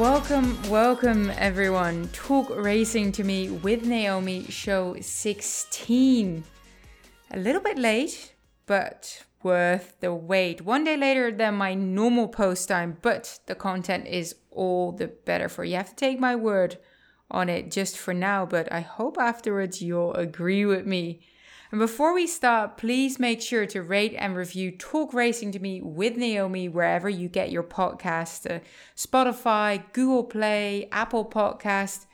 [0.00, 2.08] Welcome, welcome everyone.
[2.14, 6.42] Talk Racing to Me with Naomi, show 16.
[7.32, 8.34] A little bit late,
[8.64, 10.62] but worth the wait.
[10.62, 15.50] One day later than my normal post time, but the content is all the better
[15.50, 15.76] for you.
[15.76, 16.78] have to take my word
[17.30, 21.20] on it just for now, but I hope afterwards you'll agree with me.
[21.70, 25.80] And before we start, please make sure to rate and review Talk Racing to Me
[25.80, 28.58] with Naomi wherever you get your podcast uh,
[28.96, 32.06] Spotify, Google Play, Apple Podcast.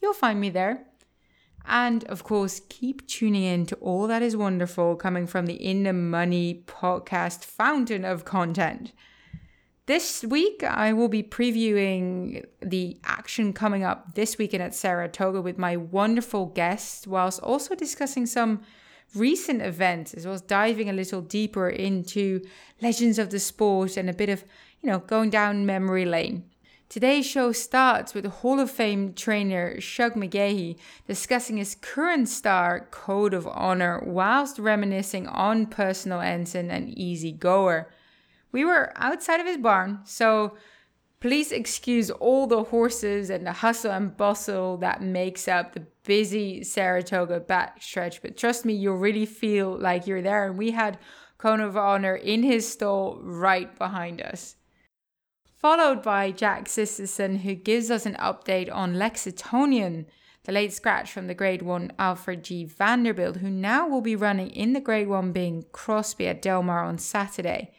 [0.00, 0.86] You'll find me there.
[1.66, 5.82] And of course, keep tuning in to all that is wonderful coming from the In
[5.82, 8.92] the Money podcast fountain of content.
[9.84, 15.58] This week, I will be previewing the action coming up this weekend at Saratoga with
[15.58, 18.62] my wonderful guests, whilst also discussing some
[19.14, 22.40] recent events, as well as diving a little deeper into
[22.80, 24.44] legends of the sport and a bit of,
[24.80, 26.44] you know, going down memory lane.
[26.88, 33.34] Today's show starts with Hall of Fame trainer Shug McGaughey discussing his current star code
[33.34, 37.90] of honor whilst reminiscing on personal ensign and easy goer.
[38.52, 40.56] We were outside of his barn, so
[41.24, 46.62] Please excuse all the horses and the hustle and bustle that makes up the busy
[46.62, 50.46] Saratoga backstretch, but trust me, you'll really feel like you're there.
[50.46, 50.98] And we had
[51.38, 54.56] Code of Honor in his stall right behind us.
[55.56, 60.04] Followed by Jack Sisterson, who gives us an update on Lexitonian,
[60.42, 62.66] the late scratch from the Grade 1 Alfred G.
[62.66, 66.84] Vanderbilt, who now will be running in the Grade 1 Bing Crosby at Del Mar
[66.84, 67.72] on Saturday.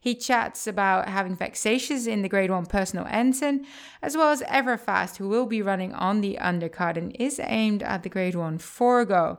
[0.00, 3.66] He chats about having vexatious in the Grade 1 personal ensign,
[4.00, 8.02] as well as Everfast, who will be running on the undercard and is aimed at
[8.02, 9.38] the Grade 1 Forego.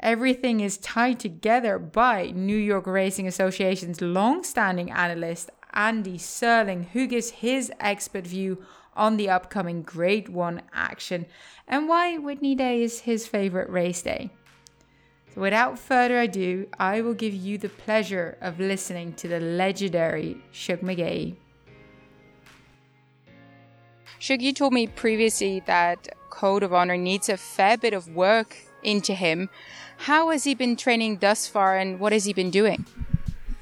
[0.00, 7.30] Everything is tied together by New York Racing Association's long-standing analyst Andy Serling, who gives
[7.30, 8.64] his expert view
[8.94, 11.26] on the upcoming Grade 1 action
[11.68, 14.30] and why Whitney Day is his favorite race day.
[15.34, 20.36] So without further ado, I will give you the pleasure of listening to the legendary
[20.50, 21.36] Shug McGaughey.
[24.18, 28.56] Shug, you told me previously that Code of Honor needs a fair bit of work
[28.82, 29.48] into him.
[29.96, 32.84] How has he been training thus far and what has he been doing?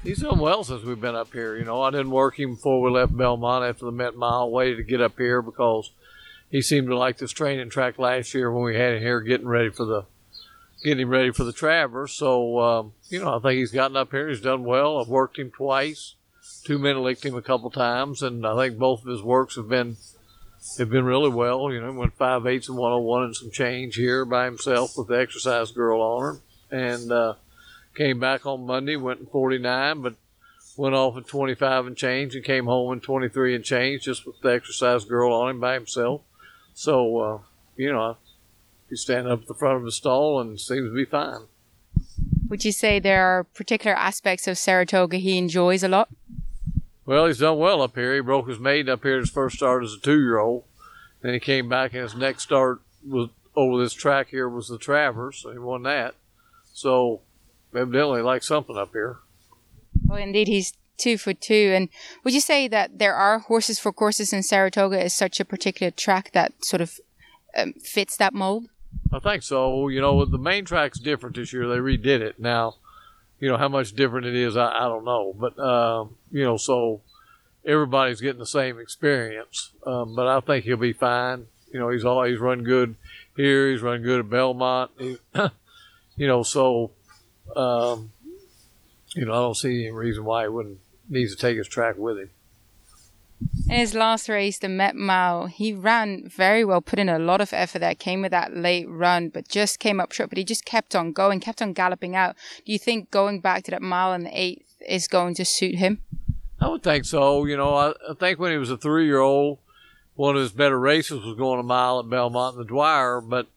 [0.03, 1.55] He's done well since we've been up here.
[1.55, 4.49] You know, I didn't work him before we left Belmont after the Met Mile.
[4.49, 5.91] Waited to get up here because
[6.49, 9.47] he seemed to like this training track last year when we had him here getting
[9.47, 10.05] ready for the
[10.83, 12.13] getting ready for the Travers.
[12.13, 14.29] So, um, you know, I think he's gotten up here.
[14.29, 14.99] He's done well.
[14.99, 16.15] I've worked him twice.
[16.63, 19.69] Two men licked him a couple times, and I think both of his works have
[19.69, 19.97] been
[20.77, 21.71] have been really well.
[21.71, 24.95] You know, went five eights and one hundred one and some change here by himself
[24.95, 27.33] with the exercise girl on him, and uh,
[27.95, 30.15] came back on Monday, went in forty nine, but
[30.77, 34.03] went off in twenty five and change, and came home in twenty three and change
[34.03, 36.21] just with the exercise girl on him by himself.
[36.73, 37.39] So, uh,
[37.75, 38.17] you know,
[38.91, 41.43] He's standing up at the front of the stall and seems to be fine.
[42.49, 46.09] Would you say there are particular aspects of Saratoga he enjoys a lot?
[47.05, 48.13] Well, he's done well up here.
[48.13, 50.65] He broke his maiden up here his first start as a two year old.
[51.21, 54.77] Then he came back and his next start was over this track here was the
[54.77, 56.15] Travers, so he won that.
[56.73, 57.21] So
[57.73, 59.19] evidently likes something up here.
[60.05, 61.71] Well, indeed, he's two for two.
[61.73, 61.87] And
[62.25, 65.91] would you say that there are horses for courses in Saratoga is such a particular
[65.91, 66.99] track that sort of
[67.55, 68.67] um, fits that mold?
[69.13, 69.87] I think so.
[69.87, 71.67] You know, the main track's different this year.
[71.67, 72.39] They redid it.
[72.39, 72.75] Now,
[73.39, 75.35] you know, how much different it is, I, I don't know.
[75.37, 77.01] But, um, you know, so
[77.65, 79.71] everybody's getting the same experience.
[79.85, 81.47] Um, but I think he'll be fine.
[81.73, 82.95] You know, he's always run good
[83.35, 83.71] here.
[83.71, 84.91] He's run good at Belmont.
[84.97, 85.17] He,
[86.15, 86.91] you know, so,
[87.55, 88.11] um,
[89.15, 90.79] you know, I don't see any reason why he wouldn't
[91.09, 92.29] needs to take his track with him.
[93.69, 97.39] In his last race, the Met Mile, he ran very well, put in a lot
[97.39, 100.29] of effort there, came with that late run, but just came up short.
[100.29, 102.35] But he just kept on going, kept on galloping out.
[102.65, 105.75] Do you think going back to that mile and the eighth is going to suit
[105.75, 106.01] him?
[106.59, 107.45] I would think so.
[107.45, 109.59] You know, I, I think when he was a three year old,
[110.15, 113.21] one of his better races was going a mile at Belmont and the Dwyer.
[113.21, 113.47] But,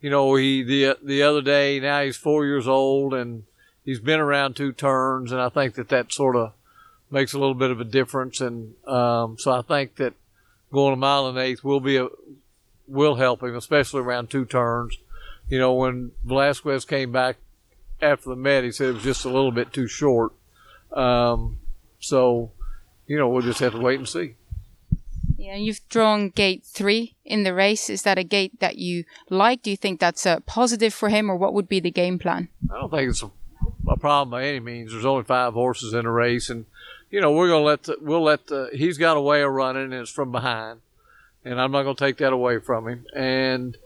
[0.00, 3.44] you know, he the the other day, now he's four years old and
[3.84, 5.30] he's been around two turns.
[5.30, 6.54] And I think that that sort of
[7.10, 8.40] makes a little bit of a difference.
[8.40, 10.14] And um, so I think that
[10.72, 12.08] going a mile and eighth will be a
[12.86, 14.98] will help him, especially around two turns.
[15.48, 17.36] You know, when Velazquez came back
[18.00, 20.32] after the Met, he said it was just a little bit too short.
[20.92, 21.58] Um,
[21.98, 22.50] so,
[23.06, 24.34] you know, we'll just have to wait and see.
[25.36, 27.88] Yeah, you've drawn gate three in the race.
[27.88, 29.62] Is that a gate that you like?
[29.62, 32.48] Do you think that's a positive for him, or what would be the game plan?
[32.70, 33.30] I don't think it's a,
[33.88, 34.92] a problem by any means.
[34.92, 36.66] There's only five horses in a race, and
[37.10, 39.84] you know, we're gonna let the, we'll let the, he's got a way of running,
[39.84, 40.80] and it's from behind,
[41.44, 43.06] and I'm not gonna take that away from him.
[43.14, 43.76] And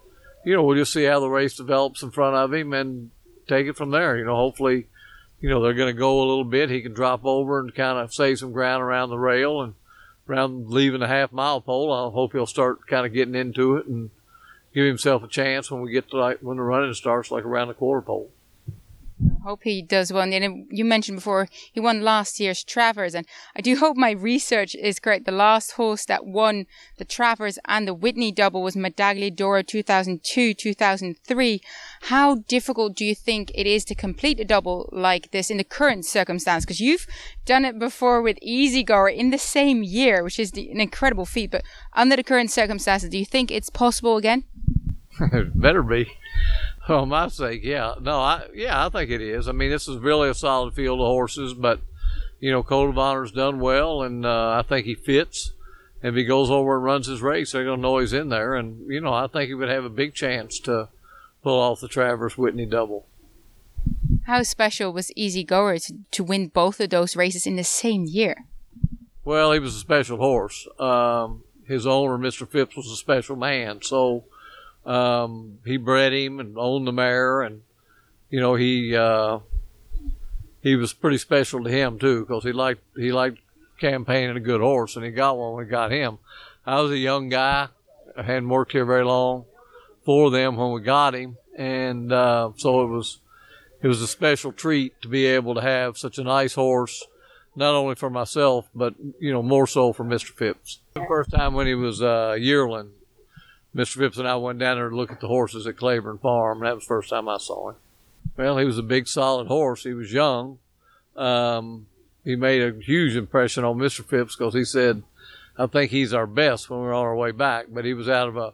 [0.44, 3.10] you know, we'll just see how the race develops in front of him and
[3.48, 4.16] take it from there.
[4.16, 4.86] You know, hopefully,
[5.40, 6.70] you know, they're going to go a little bit.
[6.70, 9.74] He can drop over and kind of save some ground around the rail and
[10.28, 11.92] around leaving the half mile pole.
[11.92, 14.10] I hope he'll start kind of getting into it and
[14.74, 17.68] give himself a chance when we get to like when the running starts, like around
[17.68, 18.30] the quarter pole
[19.44, 20.11] hope he does.
[20.11, 24.75] And you mentioned before he won last year's Travers, and I do hope my research
[24.75, 25.26] is correct.
[25.26, 30.55] The last horse that won the Travers and the Whitney double was Medaglia d'Oro 2002
[30.55, 31.61] 2003.
[32.02, 35.64] How difficult do you think it is to complete a double like this in the
[35.64, 36.64] current circumstance?
[36.64, 37.06] Because you've
[37.44, 41.50] done it before with Easy Goer in the same year, which is an incredible feat.
[41.50, 44.44] But under the current circumstances, do you think it's possible again?
[45.20, 46.11] it better be.
[46.88, 47.94] Oh, my sake, yeah.
[48.00, 49.48] No, I yeah, I think it is.
[49.48, 51.81] I mean, this is really a solid field of horses, but
[52.40, 55.52] you know, Code of Honor's done well, and uh, I think he fits.
[56.02, 58.90] If he goes over and runs his race, they're gonna know he's in there, and
[58.90, 60.90] you know, I think he would have a big chance to
[61.42, 63.06] pull off the Travers Whitney double.
[64.26, 68.04] How special was Easy Goer to, to win both of those races in the same
[68.04, 68.44] year?
[69.25, 70.69] Well, he was a special horse.
[70.78, 72.46] Um, his owner, Mr.
[72.46, 74.25] Phipps, was a special man, so
[74.86, 77.62] um, he bred him and owned the mare, and
[78.31, 79.38] you know he uh,
[80.62, 83.38] he was pretty special to him too because he liked he liked
[83.81, 86.19] campaigning a good horse, and he got one when we got him.
[86.66, 87.69] I was a young guy,
[88.16, 89.44] I hadn't worked here very long
[90.04, 93.19] for them when we got him, and uh, so it was
[93.82, 97.06] it was a special treat to be able to have such a nice horse,
[97.54, 100.31] not only for myself but you know more so for Mr.
[100.31, 100.81] Phipps.
[100.94, 102.90] The first time when he was a uh, yearling,
[103.74, 103.96] Mr.
[103.96, 106.66] Phipps and I went down there to look at the horses at Claiborne Farm, and
[106.66, 107.76] that was the first time I saw him.
[108.36, 109.82] Well, he was a big, solid horse.
[109.84, 110.58] He was young.
[111.16, 111.86] Um,
[112.24, 114.04] he made a huge impression on Mr.
[114.04, 115.02] Phipps because he said,
[115.56, 117.66] I think he's our best when we are on our way back.
[117.68, 118.52] But he was out of a,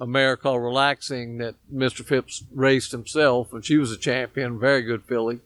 [0.00, 2.04] a mare called Relaxing that Mr.
[2.04, 5.40] Phipps raced himself, and she was a champion, very good filly.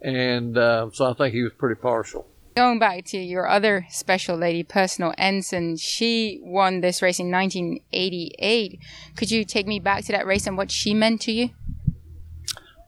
[0.00, 2.26] And uh, so I think he was pretty partial.
[2.58, 8.80] Going back to your other special lady, Personal Ensign, she won this race in 1988.
[9.14, 11.50] Could you take me back to that race and what she meant to you?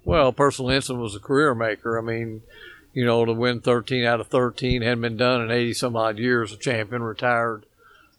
[0.05, 1.97] Well, Personal Ensign was a career maker.
[1.97, 2.43] I mean,
[2.95, 6.19] you know, to win 13 out of 13 hadn't been done in 80 some odd
[6.19, 6.53] years.
[6.53, 7.65] A champion retired,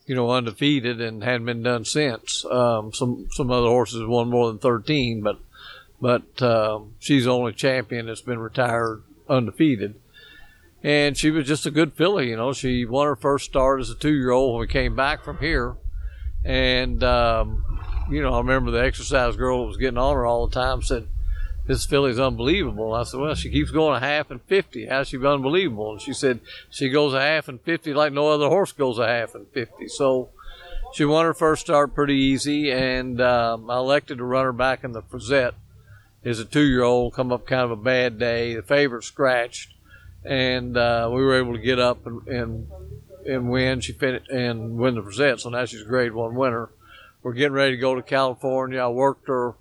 [0.06, 2.45] you know, undefeated and hadn't been done since.
[2.50, 5.38] Um, some some other horses won more than 13, but
[6.00, 9.95] but um, she's the only champion that's been retired undefeated
[10.83, 12.30] and she was just a good filly.
[12.30, 15.38] You know, she won her first start as a two-year-old when we came back from
[15.38, 15.75] here,
[16.44, 17.63] and um,
[18.10, 20.81] you know, I remember the exercise girl that was getting on her all the time
[20.81, 21.07] said,
[21.68, 24.88] "This filly's unbelievable." And I said, "Well, she keeps going a half and fifty.
[24.88, 26.39] How's she unbelievable?" And she said,
[26.69, 29.88] "She goes a half and fifty like no other horse goes a half and fifty.
[29.88, 30.30] So.
[30.94, 34.83] She won her first start pretty easy, and um, I elected to run her back
[34.83, 35.54] in the Frizette
[36.25, 37.13] as a two-year-old.
[37.13, 38.56] Come up kind of a bad day.
[38.56, 39.74] The favorite scratched,
[40.23, 42.68] and uh, we were able to get up and and,
[43.25, 43.81] and win.
[43.81, 46.69] She finished and win the present, so now she's a grade one winner.
[47.23, 48.80] We're getting ready to go to California.
[48.80, 49.54] I worked her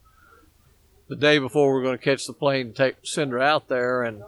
[1.09, 3.69] the day before we were going to catch the plane and take send her out
[3.69, 4.23] there, and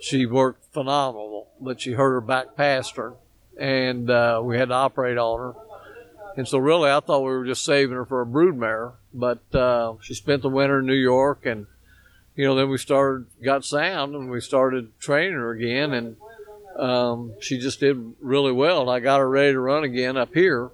[0.00, 1.48] she worked phenomenal.
[1.60, 3.14] But she hurt her back pastern,
[3.58, 5.54] and uh, we had to operate on her.
[6.36, 8.92] And so, really, I thought we were just saving her for a broodmare.
[9.12, 11.66] But uh, she spent the winter in New York and
[12.40, 16.16] you know, then we started, got sound, and we started training her again, and
[16.78, 18.80] um, she just did really well.
[18.80, 20.70] And I got her ready to run again up here,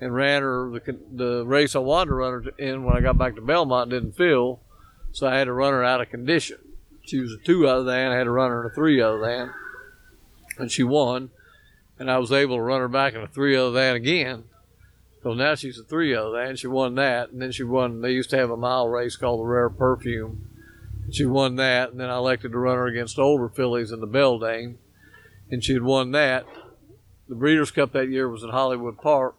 [0.00, 3.16] and ran her the, the race I wanted to run her in when I got
[3.16, 4.58] back to Belmont didn't fill,
[5.12, 6.58] so I had to run her out of condition.
[7.02, 9.20] She was a two other than, I had to run her in a three other
[9.20, 9.52] than,
[10.58, 11.30] and she won,
[12.00, 14.42] and I was able to run her back in a three other than again.
[15.22, 16.56] So now she's a three other than.
[16.56, 18.00] She won that, and then she won.
[18.00, 20.48] They used to have a mile race called the Rare Perfume
[21.10, 24.08] she won that, and then I elected to run her against older fillies in the
[24.08, 24.76] Beldame,
[25.50, 26.46] and she had won that.
[27.28, 29.36] The Breeders' Cup that year was at Hollywood Park,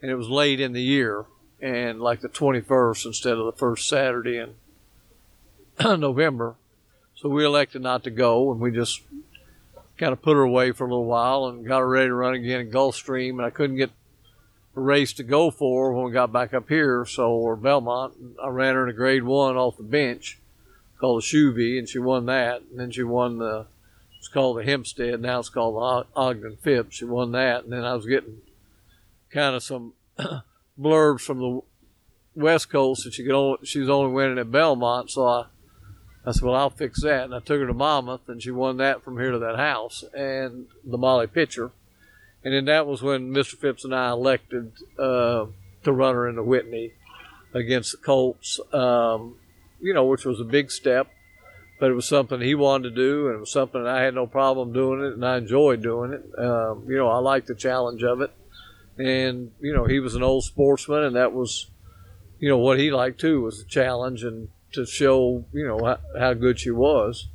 [0.00, 1.26] and it was late in the year,
[1.60, 4.54] and like the 21st instead of the first Saturday in
[6.00, 6.56] November.
[7.14, 9.02] So we elected not to go, and we just
[9.98, 12.34] kind of put her away for a little while and got her ready to run
[12.34, 13.90] again in Gulfstream, and I couldn't get
[14.76, 18.14] a race to go for when we got back up here, so or Belmont.
[18.42, 20.38] I ran her in a grade one off the bench
[21.04, 22.62] called the Shuvee, and she won that.
[22.70, 23.66] And then she won the,
[24.18, 26.96] it's called the Hempstead, now it's called the Ogden Phipps.
[26.96, 27.64] She won that.
[27.64, 28.38] And then I was getting
[29.30, 29.92] kind of some
[30.80, 31.60] blurbs from the
[32.34, 35.10] West Coast that she could only, she was only winning at Belmont.
[35.10, 35.44] So I
[36.26, 37.24] I said, well, I'll fix that.
[37.24, 40.04] And I took her to Monmouth, and she won that from here to that house
[40.14, 41.70] and the Molly Pitcher.
[42.42, 43.56] And then that was when Mr.
[43.58, 45.46] Phipps and I elected uh,
[45.82, 46.92] to run her into Whitney
[47.52, 49.36] against the Colts, um,
[49.84, 51.08] you know, which was a big step,
[51.78, 54.26] but it was something he wanted to do, and it was something I had no
[54.26, 56.22] problem doing it, and I enjoyed doing it.
[56.38, 58.32] Um, you know, I liked the challenge of it.
[58.96, 61.66] And, you know, he was an old sportsman, and that was,
[62.38, 65.98] you know, what he liked too was the challenge and to show, you know, how,
[66.18, 67.28] how good she was.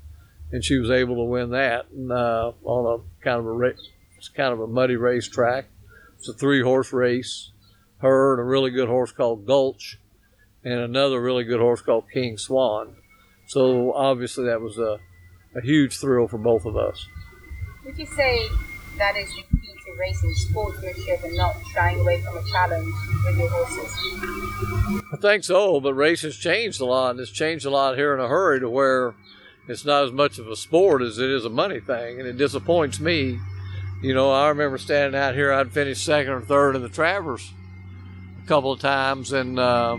[0.52, 3.90] And she was able to win that and, uh, on a kind of a race,
[4.36, 5.66] kind of a muddy racetrack.
[6.18, 7.52] It's a three horse race.
[8.00, 10.00] Her and a really good horse called Gulch,
[10.64, 12.96] and another really good horse called King Swan.
[13.48, 15.00] So obviously that was a,
[15.56, 17.08] a huge thrill for both of us.
[17.86, 18.48] Would you say
[18.98, 22.94] that is the key to racing, sportsmanship, and not shying away from a challenge
[23.26, 25.04] with your horses?
[25.14, 28.20] I think so, but racing's changed a lot, and it's changed a lot here in
[28.20, 29.16] a hurry to where
[29.68, 32.38] it's not as much of a sport as it is a money thing, and it
[32.38, 33.40] disappoints me.
[34.02, 37.52] You know, I remember standing out here, I'd finished second or third in the Travers
[38.44, 39.98] a couple of times, and uh,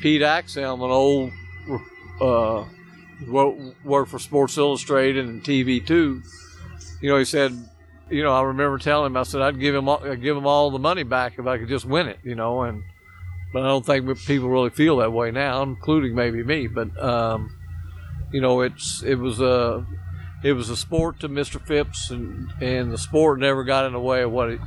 [0.00, 1.32] Pete Axthelm, an old
[2.20, 2.64] uh,
[3.84, 6.22] worked for Sports Illustrated and TV too.
[7.00, 7.52] You know, he said,
[8.10, 10.46] you know, I remember telling him, I said I'd give him, all, I'd give him
[10.46, 12.18] all the money back if I could just win it.
[12.22, 12.82] You know, and
[13.52, 16.66] but I don't think people really feel that way now, including maybe me.
[16.66, 17.56] But um,
[18.32, 19.86] you know, it's it was a
[20.44, 21.64] it was a sport to Mr.
[21.66, 24.58] Phipps, and and the sport never got in the way of what he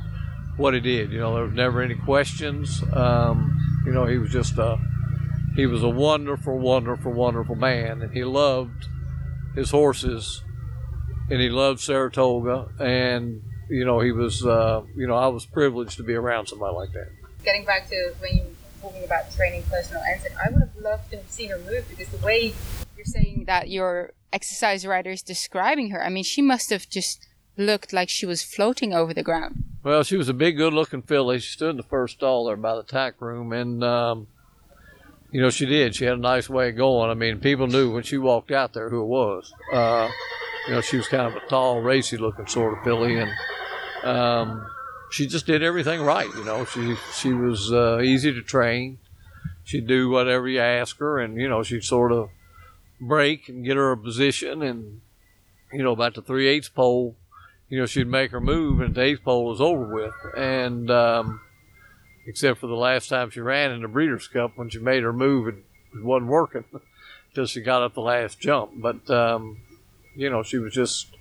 [0.56, 1.12] what he did.
[1.12, 2.82] You know, there was never any questions.
[2.92, 4.78] Um, you know, he was just a
[5.56, 8.86] he was a wonderful, wonderful, wonderful man, and he loved
[9.54, 10.42] his horses,
[11.28, 15.96] and he loved Saratoga, and you know he was, uh, you know, I was privileged
[15.96, 17.08] to be around somebody like that.
[17.44, 21.10] Getting back to when you were talking about training personal ensign, I would have loved
[21.10, 22.54] to have seen her move because the way
[22.96, 27.26] you're saying that your exercise rider is describing her, I mean, she must have just
[27.56, 29.64] looked like she was floating over the ground.
[29.82, 31.38] Well, she was a big, good-looking filly.
[31.38, 34.26] She stood in the first stall there by the tack room, and um,
[35.32, 35.94] you know, she did.
[35.94, 37.10] She had a nice way of going.
[37.10, 39.52] I mean, people knew when she walked out there who it was.
[39.72, 40.08] Uh,
[40.66, 43.30] you know, she was kind of a tall, racy looking sort of filly, and
[44.04, 44.66] um,
[45.10, 46.28] she just did everything right.
[46.34, 48.98] You know, she she was uh, easy to train.
[49.64, 52.30] She'd do whatever you ask her, and you know, she'd sort of
[53.00, 55.00] break and get her a position, and
[55.72, 57.16] you know, about the three eighths pole,
[57.68, 61.40] you know, she'd make her move, and the eighth pole was over with, and um,
[62.26, 65.12] except for the last time she ran in the Breeders' Cup when she made her
[65.12, 65.62] move and
[65.94, 66.64] it wasn't working
[67.30, 68.72] until she got up the last jump.
[68.76, 69.58] But um,
[70.14, 71.16] you know, she was just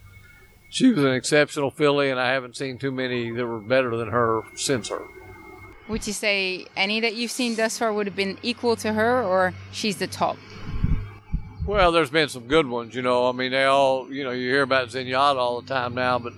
[0.70, 4.10] she was an exceptional filly, and I haven't seen too many that were better than
[4.10, 5.02] her since her.
[5.88, 9.24] Would you say any that you've seen thus far would have been equal to her,
[9.24, 10.38] or she's the top?
[11.66, 13.28] Well, there's been some good ones, you know.
[13.28, 16.34] I mean, they all, you know, you hear about Zenyatta all the time now, but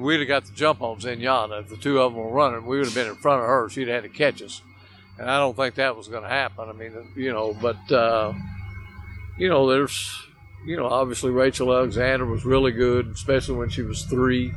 [0.00, 1.62] we'd have got the jump on Zenyatta.
[1.62, 3.68] If the two of them were running, we would have been in front of her.
[3.68, 4.62] She'd have had to catch us.
[5.18, 6.68] And I don't think that was going to happen.
[6.68, 8.32] I mean, you know, but, uh,
[9.36, 10.16] you know, there's,
[10.64, 14.52] you know, obviously Rachel Alexandra was really good, especially when she was three.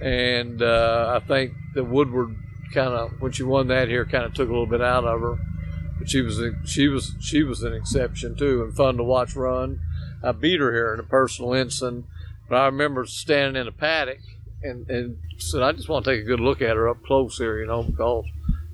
[0.00, 2.34] And uh, I think that Woodward
[2.72, 5.20] kind of, when she won that here, kind of took a little bit out of
[5.20, 5.38] her.
[5.98, 9.80] But she was, she was, she was an exception too, and fun to watch run.
[10.22, 12.04] I beat her here in a personal ensign,
[12.48, 14.20] but I remember standing in a paddock
[14.62, 17.38] and and said, I just want to take a good look at her up close
[17.38, 18.24] here, you know, because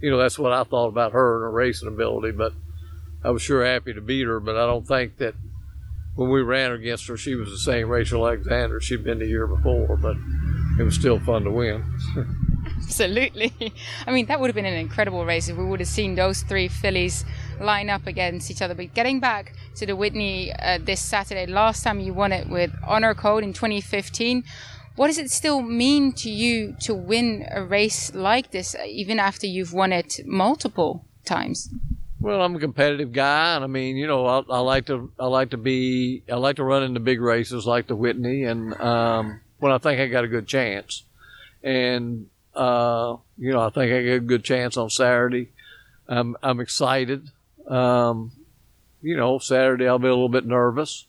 [0.01, 2.33] you know that's what I thought about her and her racing ability.
[2.33, 2.53] But
[3.25, 5.35] I was sure happy to beat her, but I don't think that
[6.15, 9.47] when we ran against her, she was the same Rachel Alexandra she'd been the year
[9.47, 9.97] before.
[9.97, 10.17] But
[10.79, 11.85] it was still fun to win.
[12.83, 13.53] Absolutely.
[14.07, 16.43] I mean, that would have been an incredible race if we would have seen those
[16.43, 17.25] three fillies
[17.61, 18.75] line up against each other.
[18.75, 22.71] But getting back to the Whitney uh, this Saturday, last time you won it with
[22.87, 24.45] Honor Code in 2015
[24.99, 29.47] what does it still mean to you to win a race like this, even after
[29.47, 31.71] you've won it multiple times?
[32.21, 35.27] Well, I'm a competitive guy, and I mean, you know, I, I like to, I
[35.27, 39.41] like to be, I like to run into big races like the Whitney, and um,
[39.61, 41.05] when I think I got a good chance,
[41.63, 42.27] and
[42.57, 45.51] uh, you know, I think I got a good chance on Saturday.
[46.09, 47.31] I'm, I'm excited.
[47.69, 48.33] Um,
[49.01, 51.07] you know, Saturday I'll be a little bit nervous,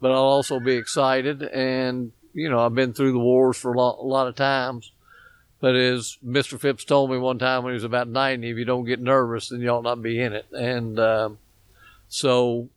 [0.00, 3.76] but I'll also be excited, and you know, I've been through the wars for a
[3.76, 4.92] lot, a lot of times.
[5.60, 6.58] But as Mr.
[6.58, 9.50] Phipps told me one time when he was about 90, if you don't get nervous,
[9.50, 10.46] then you ought not be in it.
[10.52, 11.38] And um,
[12.08, 12.68] so,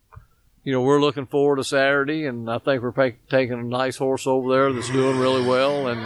[0.66, 3.96] you know, we're looking forward to Saturday, and I think we're pay- taking a nice
[3.96, 5.88] horse over there that's doing really well.
[5.88, 6.02] And,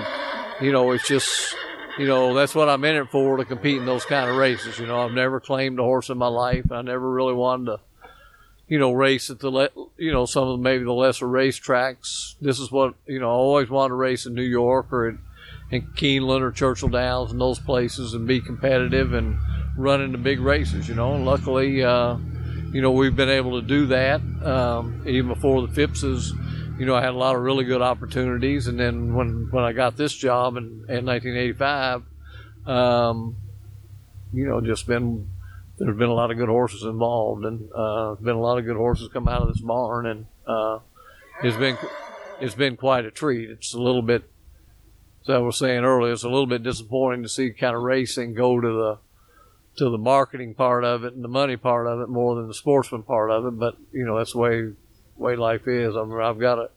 [0.61, 1.55] you know, it's just,
[1.97, 4.77] you know, that's what I'm in it for to compete in those kind of races.
[4.77, 6.71] You know, I've never claimed a horse in my life.
[6.71, 7.79] I never really wanted to
[8.67, 11.55] you know, race at the le- you know some of the, maybe the lesser race
[11.57, 12.35] tracks.
[12.41, 13.29] This is what you know.
[13.29, 15.19] I always wanted to race in New York or in,
[15.71, 19.37] in Keeneland or Churchill Downs and those places and be competitive and
[19.77, 20.89] run into big races.
[20.89, 22.17] You know, and luckily, uh,
[22.71, 24.21] you know, we've been able to do that.
[24.43, 26.33] Um, even before the Phipps's,
[26.77, 28.67] you know, I had a lot of really good opportunities.
[28.67, 32.03] And then when when I got this job in, in 1985,
[32.65, 33.37] um,
[34.33, 35.29] you know, just been
[35.77, 38.77] there's been a lot of good horses involved, and uh, been a lot of good
[38.77, 40.79] horses come out of this barn, and uh,
[41.43, 41.77] it's been
[42.41, 43.49] it's been quite a treat.
[43.49, 44.23] It's a little bit,
[45.23, 48.33] as I was saying earlier, it's a little bit disappointing to see kind of racing
[48.33, 48.97] go to the
[49.77, 52.53] to the marketing part of it and the money part of it more than the
[52.53, 53.59] sportsman part of it.
[53.59, 54.71] But you know that's the way
[55.15, 55.95] way life is.
[55.95, 56.71] I mean, I've got a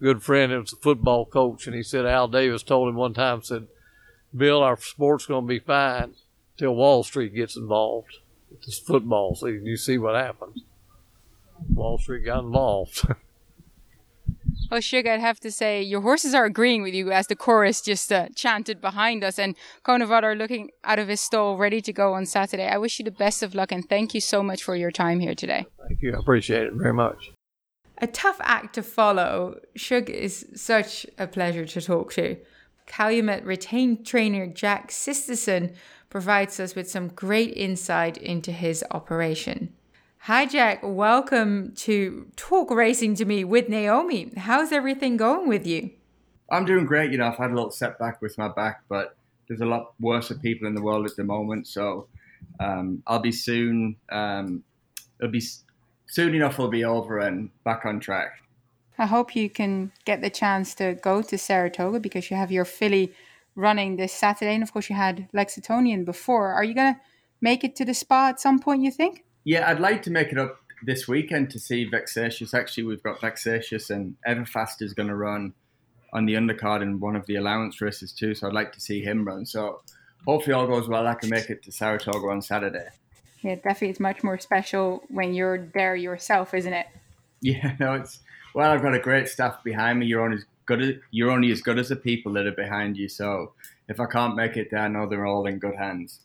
[0.00, 3.14] good friend that was a football coach, and he said Al Davis told him one
[3.14, 3.68] time said,
[4.36, 6.14] "Bill, our sport's going to be fine
[6.56, 8.18] till Wall Street gets involved."
[8.62, 9.66] It's football season.
[9.66, 10.62] You see what happens.
[11.72, 13.06] Wall Street got involved.
[14.70, 17.80] Oh, Shug, I'd have to say your horses are agreeing with you as the chorus
[17.80, 21.80] just uh, chanted behind us, and Code of Honor looking out of his stall, ready
[21.82, 22.66] to go on Saturday.
[22.66, 25.20] I wish you the best of luck, and thank you so much for your time
[25.20, 25.66] here today.
[25.86, 26.14] Thank you.
[26.14, 27.32] I appreciate it very much.
[27.98, 29.60] A tough act to follow.
[29.76, 32.36] Shug is such a pleasure to talk to.
[32.86, 35.74] Calumet retained trainer Jack Sisterson
[36.14, 39.74] provides us with some great insight into his operation.
[40.18, 40.78] Hi, Jack.
[40.80, 44.30] Welcome to Talk Racing to Me with Naomi.
[44.36, 45.90] How's everything going with you?
[46.52, 47.10] I'm doing great.
[47.10, 49.16] You know, I've had a little setback with my back, but
[49.48, 51.66] there's a lot worse people in the world at the moment.
[51.66, 52.06] So
[52.60, 53.96] um, I'll be soon.
[54.08, 54.62] Um,
[55.18, 55.42] it'll be
[56.06, 56.52] soon enough.
[56.52, 58.34] It'll be over and back on track.
[58.98, 62.64] I hope you can get the chance to go to Saratoga because you have your
[62.64, 63.12] filly
[63.56, 64.54] running this Saturday.
[64.54, 66.52] And of course, you had Lexitonian before.
[66.52, 67.00] Are you going to
[67.40, 69.24] make it to the spa at some point, you think?
[69.44, 72.54] Yeah, I'd like to make it up this weekend to see Vexatious.
[72.54, 75.54] Actually, we've got Vexatious and Everfast is going to run
[76.12, 78.34] on the undercard in one of the allowance races too.
[78.34, 79.44] So I'd like to see him run.
[79.44, 79.80] So
[80.26, 81.06] hopefully all goes well.
[81.06, 82.88] I can make it to Saratoga on Saturday.
[83.42, 83.90] Yeah, definitely.
[83.90, 86.86] It's much more special when you're there yourself, isn't it?
[87.40, 88.20] Yeah, no, it's
[88.54, 88.70] well.
[88.70, 90.06] I've got a great staff behind me.
[90.06, 92.96] You're on as good as you're only as good as the people that are behind
[92.96, 93.08] you.
[93.08, 93.52] So
[93.88, 96.20] if I can't make it there, I know they're all in good hands.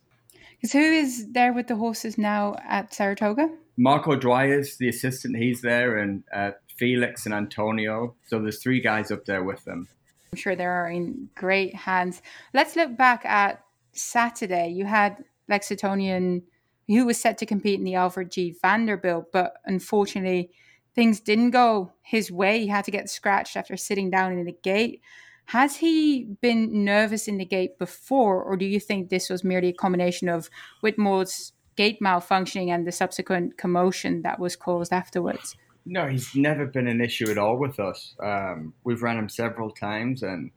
[0.59, 3.49] Because who is there with the horses now at Saratoga?
[3.77, 5.37] Marco Dwyer's the assistant.
[5.37, 8.15] He's there, and uh, Felix and Antonio.
[8.27, 9.87] So there's three guys up there with them.
[10.31, 12.21] I'm sure they are in great hands.
[12.53, 14.67] Let's look back at Saturday.
[14.69, 16.43] You had Lexitonian,
[16.87, 18.55] who was set to compete in the Alfred G.
[18.61, 20.51] Vanderbilt, but unfortunately
[20.99, 22.59] things didn't go his way.
[22.59, 25.01] He had to get scratched after sitting down in the gate.
[25.45, 29.69] Has he been nervous in the gate before, or do you think this was merely
[29.69, 30.49] a combination of
[30.81, 35.55] Whitmore's gate malfunctioning and the subsequent commotion that was caused afterwards?
[35.85, 38.13] No, he's never been an issue at all with us.
[38.21, 40.51] Um, we've ran him several times, and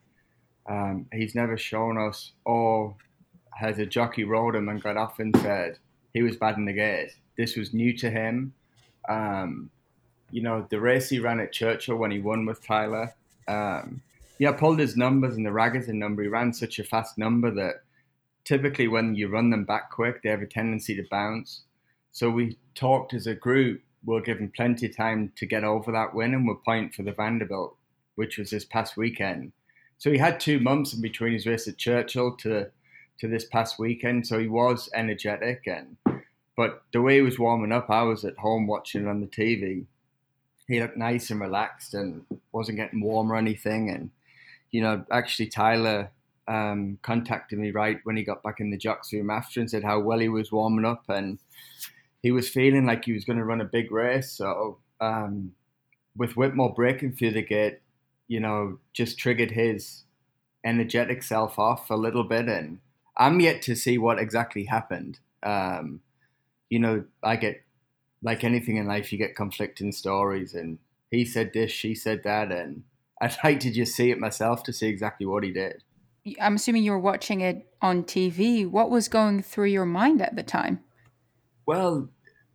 [0.69, 2.97] um, he's never shown us, or
[3.55, 5.79] has a jockey rode him and got off and said
[6.13, 7.13] he was bad in the gate.
[7.39, 8.55] This was new to him.
[9.09, 9.71] Um,
[10.33, 13.15] you know, the race he ran at Churchill when he won with Tyler,
[13.47, 14.01] um,
[14.39, 16.23] yeah, pulled his numbers and the Ragozin number.
[16.23, 17.83] He ran such a fast number that
[18.45, 21.63] typically when you run them back quick, they have a tendency to bounce.
[22.13, 23.83] So we talked as a group.
[24.05, 27.03] We'll give him plenty of time to get over that win, and we'll point for
[27.03, 27.77] the Vanderbilt,
[28.17, 29.53] which was this past weekend.
[29.99, 32.71] So he had two months in between his race at Churchill to
[33.21, 34.27] to this past weekend.
[34.27, 35.97] So he was energetic, and
[36.57, 39.27] but the way he was warming up, I was at home watching it on the
[39.29, 39.87] TV
[40.73, 43.91] he looked nice and relaxed and wasn't getting warm or anything.
[43.91, 44.11] And
[44.71, 46.11] you know, actually, Tyler
[46.49, 49.85] um, contacted me right when he got back in the jocks room after and said
[49.85, 51.39] how well he was warming up and
[52.23, 54.33] he was feeling like he was going to run a big race.
[54.33, 55.53] So um,
[56.17, 57.81] with Whitmore breaking through the gate,
[58.29, 60.05] you know, just triggered his
[60.65, 62.49] energetic self off a little bit.
[62.49, 62.79] And
[63.19, 65.19] I'm yet to see what exactly happened.
[65.43, 66.01] Um,
[66.71, 67.63] you know, I get
[68.23, 70.79] like anything in life, you get conflicting stories, and
[71.11, 72.85] he said this, she said that, and
[73.21, 75.85] I'd like to just see it myself to see exactly what he did.
[76.41, 78.69] I'm assuming you were watching it on TV.
[78.69, 80.81] What was going through your mind at the time?
[81.67, 82.09] Well,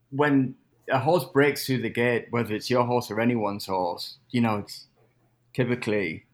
[0.10, 0.56] when
[0.90, 4.60] a horse breaks through the gate, whether it's your horse or anyone's horse, you know,
[4.60, 4.88] it's
[5.54, 6.26] typically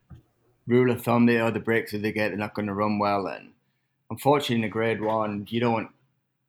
[0.67, 2.99] rule of thumb they are the break through the gate, they're not going to run
[2.99, 3.27] well.
[3.27, 3.53] And
[4.09, 5.89] unfortunately, in a grade one, you don't want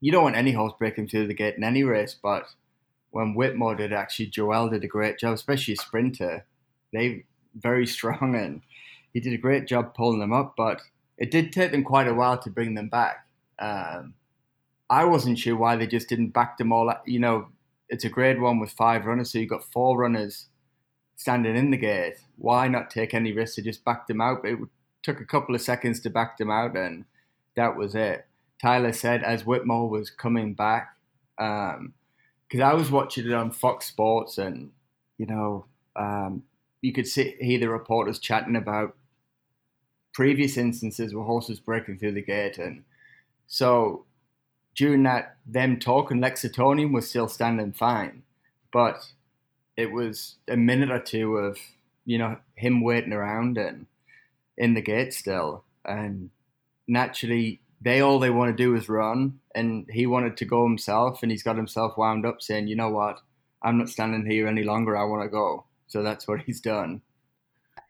[0.01, 2.45] you don't want any horse breaking through the gate in any race, but
[3.15, 6.45] when Whitmore did actually, Joel did a great job, especially sprinter.
[6.93, 7.25] They
[7.55, 8.61] very strong and
[9.13, 10.81] he did a great job pulling them up, but
[11.17, 13.25] it did take them quite a while to bring them back.
[13.61, 14.15] Um,
[14.91, 16.93] I wasn't sure why they just didn't back them all.
[17.07, 17.47] You know,
[17.89, 20.49] it's a grade one with five runners, so you've got four runners
[21.15, 22.17] standing in the gate.
[22.37, 24.43] Why not take any risk to just back them out?
[24.43, 24.59] But it
[25.05, 27.05] took a couple of seconds to back them out, and
[27.55, 28.27] that was it.
[28.61, 30.97] Tyler said as Whitmore was coming back,
[32.55, 34.71] because I was watching it on Fox Sports, and
[35.19, 35.65] you know,
[35.97, 36.45] um,
[36.83, 38.95] you could see hear the reporters chatting about
[40.13, 42.85] previous instances where horses breaking through the gate, and
[43.49, 44.05] so
[44.77, 48.23] during that them talking, Lexitonian was still standing fine,
[48.73, 49.05] but
[49.77, 51.59] it was a minute or two of
[52.05, 53.87] you know him waiting around and
[54.57, 56.31] in the gate still, and
[56.87, 61.23] naturally they all they want to do is run, and he wanted to go himself,
[61.23, 63.21] and he's got himself wound up saying, you know what,
[63.63, 65.67] I'm not standing here any longer, I want to go.
[65.87, 67.03] So that's what he's done.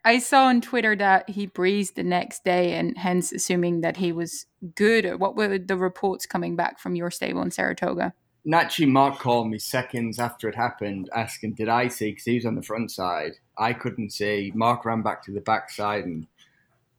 [0.04, 4.12] I saw on Twitter that he breezed the next day, and hence assuming that he
[4.12, 5.18] was good.
[5.18, 8.12] What were the reports coming back from your stable in Saratoga?
[8.44, 12.44] Naturally, Mark called me seconds after it happened, asking, "Did I see?" Because he was
[12.44, 13.32] on the front side.
[13.56, 14.52] I couldn't see.
[14.54, 16.26] Mark ran back to the back side and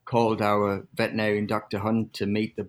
[0.05, 2.67] called our veterinarian, Doctor Hunt, to meet the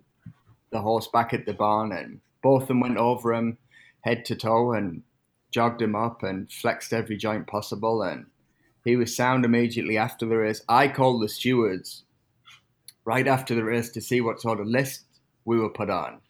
[0.71, 3.57] the horse back at the barn, and both of them went over him
[4.01, 5.03] head to toe and
[5.51, 8.25] jogged him up and flexed every joint possible and
[8.87, 10.61] he was sound immediately after the race.
[10.69, 12.03] I called the stewards
[13.03, 15.03] right after the race to see what sort of list
[15.43, 16.21] we were put on.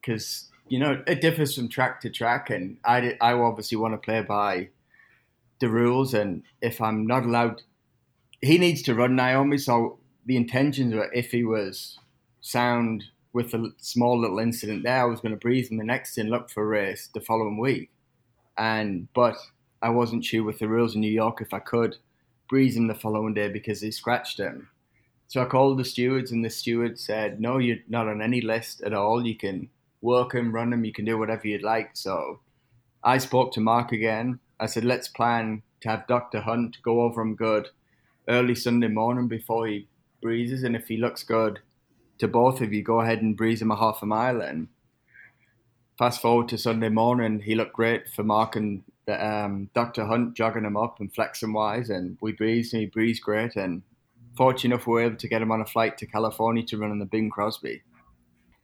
[0.00, 3.98] Because, you know, it differs from track to track, and I, I obviously want to
[3.98, 4.68] play by
[5.60, 6.14] the rules.
[6.14, 7.62] And if I'm not allowed,
[8.40, 9.58] he needs to run Naomi.
[9.58, 11.98] So the intentions were if he was
[12.40, 13.04] sound
[13.36, 16.30] with a small little incident there, I was going to breathe him the next and
[16.30, 17.90] look for uh, a race the following week.
[18.56, 19.36] And, but
[19.82, 21.96] I wasn't sure with the rules in New York if I could
[22.48, 24.70] breeze him the following day because he scratched him.
[25.28, 28.80] So I called the stewards, and the steward said, "No, you're not on any list
[28.80, 29.26] at all.
[29.26, 29.68] You can
[30.00, 32.40] work him, run him, you can do whatever you'd like." So
[33.04, 34.38] I spoke to Mark again.
[34.58, 37.68] I said, "Let's plan to have Doctor Hunt go over him good
[38.28, 39.88] early Sunday morning before he
[40.22, 41.60] breezes, and if he looks good
[42.18, 44.68] to both of you, go ahead and breeze him a half a mile." And
[45.98, 50.04] fast forward to Sunday morning, he looked great for Mark and the, um, Dr.
[50.04, 53.56] Hunt jogging him up and flexing wise, and we breezed and he breezed great.
[53.56, 53.82] And
[54.36, 56.90] fortunate enough, we were able to get him on a flight to California to run
[56.90, 57.82] in the Bing Crosby.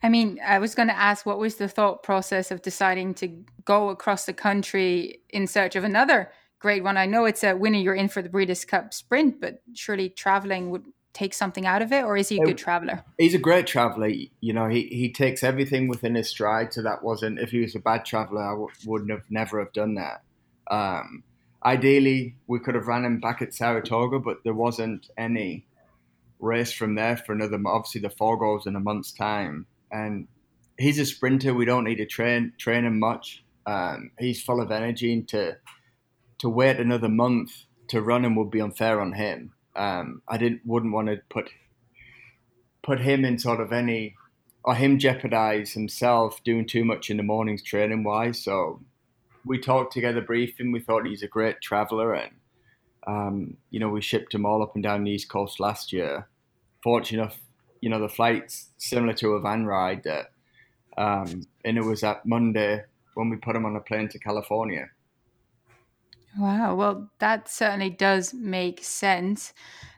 [0.02, 3.28] I mean, I was going to ask what was the thought process of deciding to
[3.64, 6.96] go across the country in search of another great one?
[6.96, 10.70] I know it's a winner you're in for the Breeders' Cup Sprint, but surely traveling
[10.70, 13.04] would take something out of it, or is he a good traveler?
[13.18, 14.08] He's a great traveler.
[14.08, 16.72] You know, he, he takes everything within his stride.
[16.72, 19.72] So that wasn't if he was a bad traveler, I w- wouldn't have never have
[19.72, 20.22] done that.
[20.70, 21.22] Um,
[21.64, 25.66] ideally, we could have ran him back at Saratoga, but there wasn't any
[26.40, 27.60] race from there for another.
[27.66, 30.28] Obviously, the Forego in a month's time, and
[30.78, 31.54] he's a sprinter.
[31.54, 33.44] We don't need to train train him much.
[33.66, 35.58] Um, he's full of energy, and to
[36.38, 39.52] to wait another month to run him would be unfair on him.
[39.74, 41.50] Um, I didn't wouldn't want to put
[42.82, 44.14] put him in sort of any
[44.64, 48.42] or him jeopardize himself doing too much in the mornings training wise.
[48.42, 48.80] So
[49.44, 50.64] we talked together briefly.
[50.64, 52.32] And we thought he's a great traveller, and
[53.06, 56.28] um, you know we shipped him all up and down the East Coast last year.
[56.82, 57.40] Fortunate enough,
[57.80, 60.30] you know the flight's similar to a van ride that,
[60.96, 64.90] um, and it was that Monday when we put him on a plane to California.
[66.38, 69.52] Wow, well, that certainly does make sense.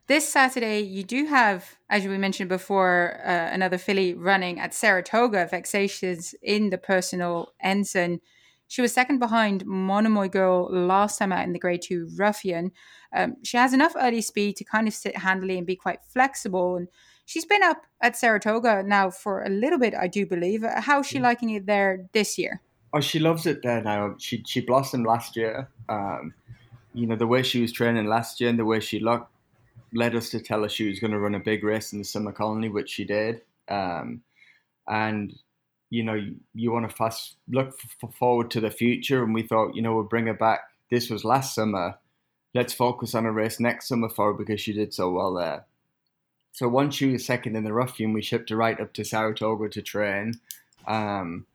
[0.07, 5.47] This Saturday, you do have, as we mentioned before, uh, another filly running at Saratoga,
[5.51, 8.21] Vexatious in the personal ensign.
[8.67, 12.73] She was second behind Monomoy Girl last time out in the Grade 2 Ruffian.
[13.15, 16.77] Um, she has enough early speed to kind of sit handily and be quite flexible.
[16.77, 16.89] And
[17.25, 20.65] she's been up at Saratoga now for a little bit, I do believe.
[20.65, 22.61] How's she liking it there this year?
[22.95, 24.15] Oh, she loves it there now.
[24.19, 25.69] She she blossomed last year.
[25.89, 26.33] Um,
[26.95, 29.33] you know the way she was training last year and the way she looked
[29.93, 32.05] led us to tell her she was going to run a big race in the
[32.05, 33.43] summer colony, which she did.
[33.69, 34.23] Um,
[34.89, 35.33] and
[35.91, 39.23] you know, you, you want to fast look f- forward to the future.
[39.23, 40.61] And we thought, you know, we'll bring her back.
[40.91, 41.99] This was last summer.
[42.55, 45.65] Let's focus on a race next summer for her because she did so well there.
[46.53, 49.69] So once she was second in the Ruffian, we shipped her right up to Saratoga
[49.71, 50.41] to train.
[50.87, 51.47] Um,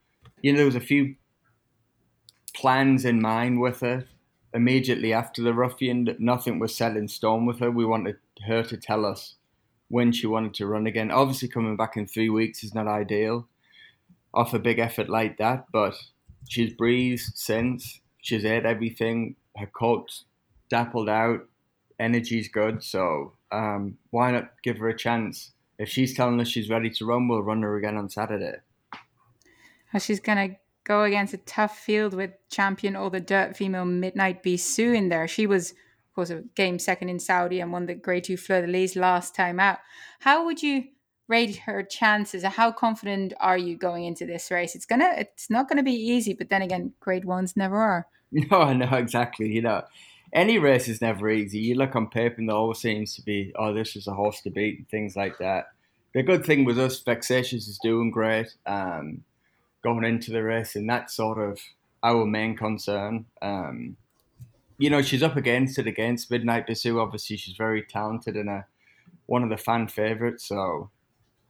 [0.42, 1.16] you know, there was a few
[2.50, 4.06] plans in mind with her
[4.52, 6.16] immediately after the Ruffian.
[6.18, 7.70] Nothing was set in stone with her.
[7.70, 9.34] We wanted her to tell us
[9.88, 11.10] when she wanted to run again.
[11.10, 13.46] Obviously, coming back in three weeks is not ideal
[14.32, 15.94] off a big effort like that, but
[16.48, 18.00] she's breathed since.
[18.22, 19.36] She's ate everything.
[19.56, 20.24] Her coat's
[20.68, 21.40] dappled out.
[21.98, 22.82] Energy's good.
[22.82, 25.52] So um, why not give her a chance?
[25.78, 28.56] If she's telling us she's ready to run, we'll run her again on Saturday.
[29.98, 34.42] She's going to go against a tough field with champion or the dirt female Midnight
[34.42, 35.28] Bisou in there.
[35.28, 38.62] She was, of course, a game second in Saudi and won the Grade 2 Fleur
[38.62, 39.78] de Lis last time out.
[40.20, 40.84] How would you
[41.28, 42.42] rate her chances?
[42.42, 44.74] How confident are you going into this race?
[44.74, 48.06] It's gonna, it's not gonna be easy, but then again, Grade Ones never are.
[48.32, 49.48] No, I know exactly.
[49.48, 49.82] You know,
[50.32, 51.58] any race is never easy.
[51.58, 54.40] You look on paper and there always seems to be, oh, this is a horse
[54.42, 55.66] to beat and things like that.
[56.14, 59.24] The good thing with us, Vexatious is doing great um,
[59.82, 61.60] going into the race, and that's sort of
[62.02, 63.26] our main concern.
[63.42, 63.96] Um,
[64.78, 67.00] you know, she's up against it against Midnight Bisou.
[67.00, 68.66] Obviously, she's very talented and a,
[69.26, 70.46] one of the fan favourites.
[70.46, 70.90] So,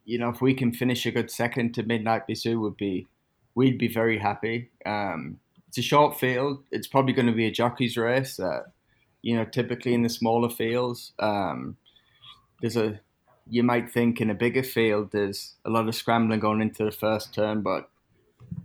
[0.05, 3.07] you know, if we can finish a good second to Midnight Bisou, would be
[3.55, 4.71] we'd be very happy.
[4.85, 5.39] Um,
[5.69, 6.65] it's a short field.
[6.73, 8.41] It's probably going to be a jockey's race.
[8.41, 8.65] Uh,
[9.23, 11.77] you know, typically in the smaller fields, um,
[12.61, 13.01] there's a
[13.49, 16.93] you might think in a bigger field there's a lot of scrambling going into the
[16.93, 17.90] first turn, but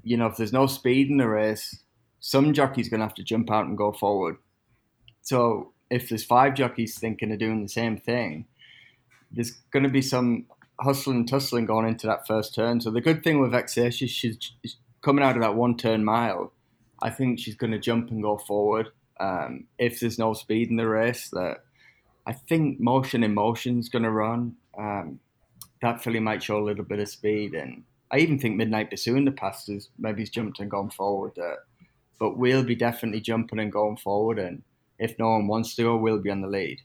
[0.05, 1.79] you know if there's no speed in the race,
[2.19, 4.37] some jockey's going to have to jump out and go forward.
[5.21, 8.45] So if there's five jockeys thinking of doing the same thing,
[9.31, 10.45] there's going to be some
[10.79, 12.79] hustling and tussling going into that first turn.
[12.79, 14.51] So the good thing with Vexatious, she's
[15.01, 16.53] coming out of that one turn mile
[17.01, 18.89] I think she's going to jump and go forward.
[19.19, 21.63] Um, if there's no speed in the race, that
[22.25, 24.55] I think motion in motion is going to run.
[24.77, 25.19] Um,
[25.81, 29.17] that filly might show a little bit of speed, and I even think Midnight Bisou
[29.17, 31.37] in the past has maybe he's jumped and gone forward.
[31.37, 31.55] Uh,
[32.19, 34.63] but we'll be definitely jumping and going forward, and
[34.99, 36.81] if no one wants to go, we'll be on the lead.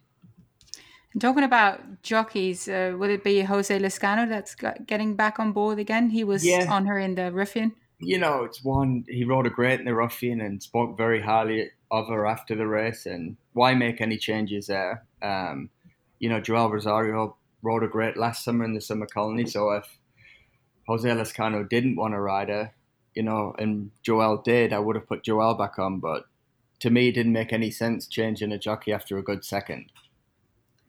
[1.12, 4.56] And talking about jockeys, uh, would it be Jose Lezcano that's
[4.86, 6.10] getting back on board again?
[6.10, 6.66] He was yeah.
[6.68, 9.94] on her in the Ruffian you know, it's one he rode a great in the
[9.94, 13.06] Ruffian and spoke very highly of her after the race.
[13.06, 15.04] And why make any changes there?
[15.22, 15.68] Um,
[16.18, 19.46] you know, Joel Rosario rode a great last summer in the summer colony.
[19.46, 19.98] So if
[20.90, 22.72] Jose Lezcano didn't want to ride her,
[23.14, 26.00] you know, and Joel did, I would have put Joel back on.
[26.00, 26.24] But
[26.80, 29.92] to me, it didn't make any sense changing a jockey after a good second.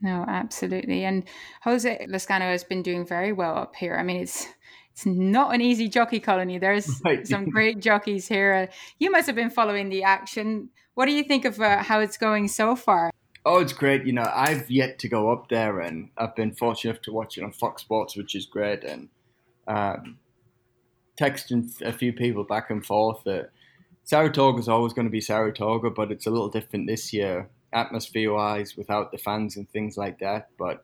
[0.01, 1.05] No, absolutely.
[1.05, 1.25] And
[1.61, 3.95] Jose Lezcano has been doing very well up here.
[3.95, 4.47] I mean, it's
[4.91, 6.57] it's not an easy jockey colony.
[6.57, 7.27] There's right.
[7.27, 8.69] some great jockeys here.
[8.97, 10.69] You must have been following the action.
[10.95, 13.11] What do you think of uh, how it's going so far?
[13.45, 14.07] Oh, it's great.
[14.07, 17.37] You know, I've yet to go up there, and I've been fortunate enough to watch
[17.37, 18.83] it on Fox Sports, which is great.
[18.83, 19.09] And
[19.67, 20.17] um,
[21.19, 23.51] texting a few people back and forth that
[24.03, 28.33] Saratoga is always going to be Saratoga, but it's a little different this year, atmosphere
[28.33, 30.49] wise, without the fans and things like that.
[30.57, 30.83] But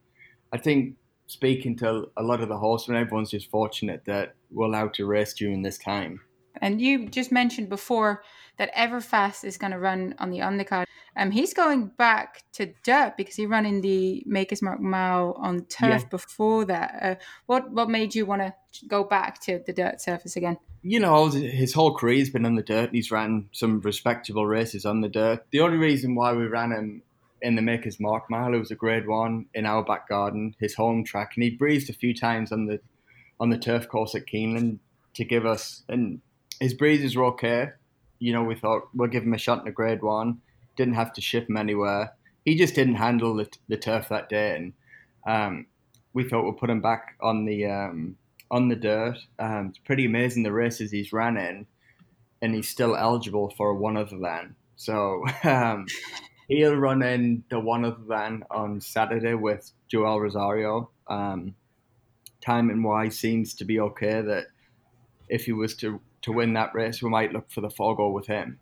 [0.54, 4.94] I think speaking to a lot of the horsemen, everyone's just fortunate that we're allowed
[4.96, 6.22] to race during this time.
[6.62, 8.24] And you just mentioned before
[8.58, 10.86] that Everfast is going to run on the undercard.
[11.16, 15.66] Um, he's going back to dirt because he ran in the Maker's Mark Mile on
[15.66, 16.10] turf yeah.
[16.10, 17.00] before that.
[17.02, 17.16] Uh,
[17.46, 18.54] what what made you want to
[18.88, 20.58] go back to the dirt surface again?
[20.84, 22.92] You know, his whole career's been on the dirt.
[22.92, 25.46] He's ran some respectable races on the dirt.
[25.52, 27.02] The only reason why we ran him
[27.42, 28.54] in the Maker's Mark Mile.
[28.54, 31.90] It was a grade one in our back garden, his home track, and he breezed
[31.90, 32.80] a few times on the
[33.40, 34.80] on the turf course at Keeneland
[35.14, 36.22] to give us and
[36.60, 37.70] his breezes were okay.
[38.20, 40.42] You know, we thought we'll give him a shot in a grade one.
[40.76, 42.14] Didn't have to ship him anywhere.
[42.46, 44.74] He just didn't handle the, the turf that day, and
[45.28, 45.66] um,
[46.14, 48.16] we thought we'll put him back on the um,
[48.50, 49.18] on the dirt.
[49.40, 51.66] Um, it's pretty amazing the races he's ran in,
[52.42, 54.56] and he's still eligible for one other than.
[54.76, 55.86] So um,
[56.48, 60.90] he'll run in the one other than on Saturday with Joel Rosario.
[61.08, 61.56] Um,
[62.42, 64.22] timing wise seems to be okay.
[64.22, 64.48] That
[65.30, 68.28] if he was to to win that race, we might look for the four with
[68.28, 68.60] him.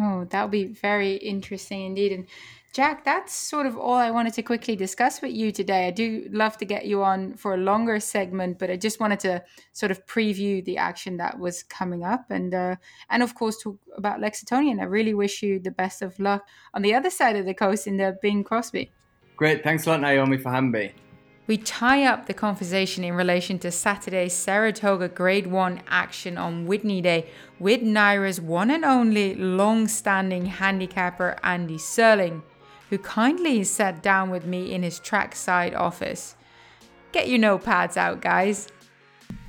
[0.00, 2.12] Oh, that would be very interesting indeed.
[2.12, 2.26] And
[2.72, 5.88] Jack, that's sort of all I wanted to quickly discuss with you today.
[5.88, 9.18] I do love to get you on for a longer segment, but I just wanted
[9.20, 9.42] to
[9.72, 12.76] sort of preview the action that was coming up, and uh,
[13.10, 14.80] and of course talk about Lexitonian.
[14.80, 17.86] I really wish you the best of luck on the other side of the coast
[17.86, 18.92] in the Bing Crosby.
[19.36, 20.92] Great, thanks a lot, Naomi, for having me.
[21.48, 27.00] We tie up the conversation in relation to Saturday's Saratoga Grade 1 action on Whitney
[27.00, 32.42] Day with NYRA's one and only long standing handicapper Andy Serling
[32.90, 36.36] who kindly sat down with me in his trackside office.
[37.12, 38.68] Get your notepads out, guys.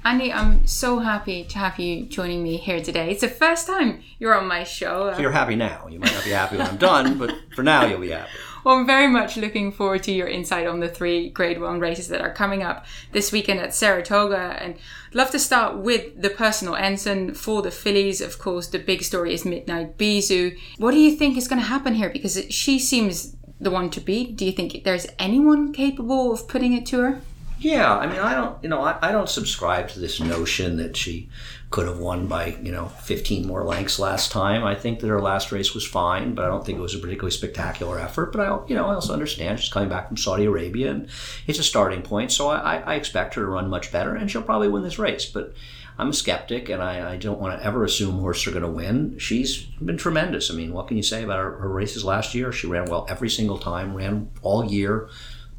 [0.06, 3.12] Andy, I'm so happy to have you joining me here today.
[3.12, 5.12] It's the first time you're on my show.
[5.14, 5.88] So you're happy now.
[5.90, 8.32] You might not be happy when I'm done, but for now you'll be happy.
[8.64, 12.10] Well, I'm very much looking forward to your insight on the three Grade 1 races
[12.10, 14.58] that are coming up this weekend at Saratoga.
[14.62, 14.76] And
[15.10, 18.22] I'd love to start with the personal ensign for the fillies.
[18.22, 20.58] Of course, the big story is Midnight Bisou.
[20.78, 22.10] What do you think is going to happen here?
[22.10, 24.36] Because she seems the one to beat.
[24.36, 27.22] Do you think there's anyone capable of putting it to her?
[27.60, 30.96] Yeah, I mean, I don't, you know, I, I don't subscribe to this notion that
[30.96, 31.30] she
[31.70, 34.64] could have won by, you know, 15 more lengths last time.
[34.64, 37.00] I think that her last race was fine, but I don't think it was a
[37.00, 38.32] particularly spectacular effort.
[38.32, 41.10] But I, you know, I also understand she's coming back from Saudi Arabia and
[41.48, 44.42] it's a starting point, so I, I expect her to run much better, and she'll
[44.42, 45.26] probably win this race.
[45.26, 45.54] But
[45.98, 48.72] I'm a skeptic, and I, I don't want to ever assume horses are going to
[48.72, 49.20] win.
[49.20, 50.50] She's been tremendous.
[50.50, 52.54] I mean, what can you say about her, her races last year?
[52.54, 55.10] She ran well every single time, ran all year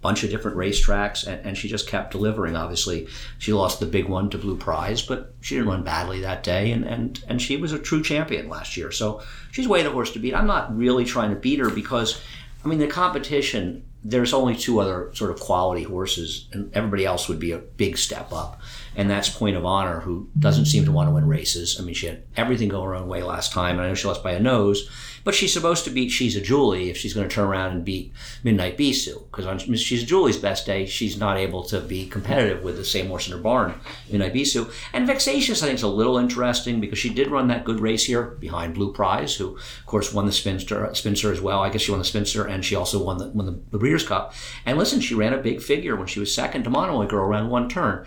[0.00, 2.56] bunch of different racetracks, and, and she just kept delivering.
[2.56, 3.06] Obviously,
[3.38, 6.72] she lost the big one to Blue Prize, but she didn't run badly that day,
[6.72, 8.90] and, and, and she was a true champion last year.
[8.90, 10.34] So she's way the horse to beat.
[10.34, 12.20] I'm not really trying to beat her because,
[12.64, 17.28] I mean, the competition, there's only two other sort of quality horses, and everybody else
[17.28, 18.59] would be a big step up.
[19.00, 21.80] And that's Point of Honor, who doesn't seem to want to win races.
[21.80, 24.06] I mean, she had everything go her own way last time, and I know she
[24.06, 24.90] lost by a nose
[25.24, 27.84] but she's supposed to beat She's a Julie if she's going to turn around and
[27.84, 29.30] beat Midnight Bisou.
[29.30, 32.84] Because on She's a Julie's best day, she's not able to be competitive with the
[32.84, 33.74] same horse in her barn,
[34.10, 34.72] Midnight Bisou.
[34.92, 38.04] And Vexatious, I think, is a little interesting because she did run that good race
[38.04, 41.60] here behind Blue Prize, who, of course, won the Spinster, Spinster as well.
[41.60, 44.34] I guess she won the Spinster and she also won the, won the, Breeders' Cup.
[44.66, 47.50] And listen, she ran a big figure when she was second to Monomoy Girl around
[47.50, 48.06] one turn.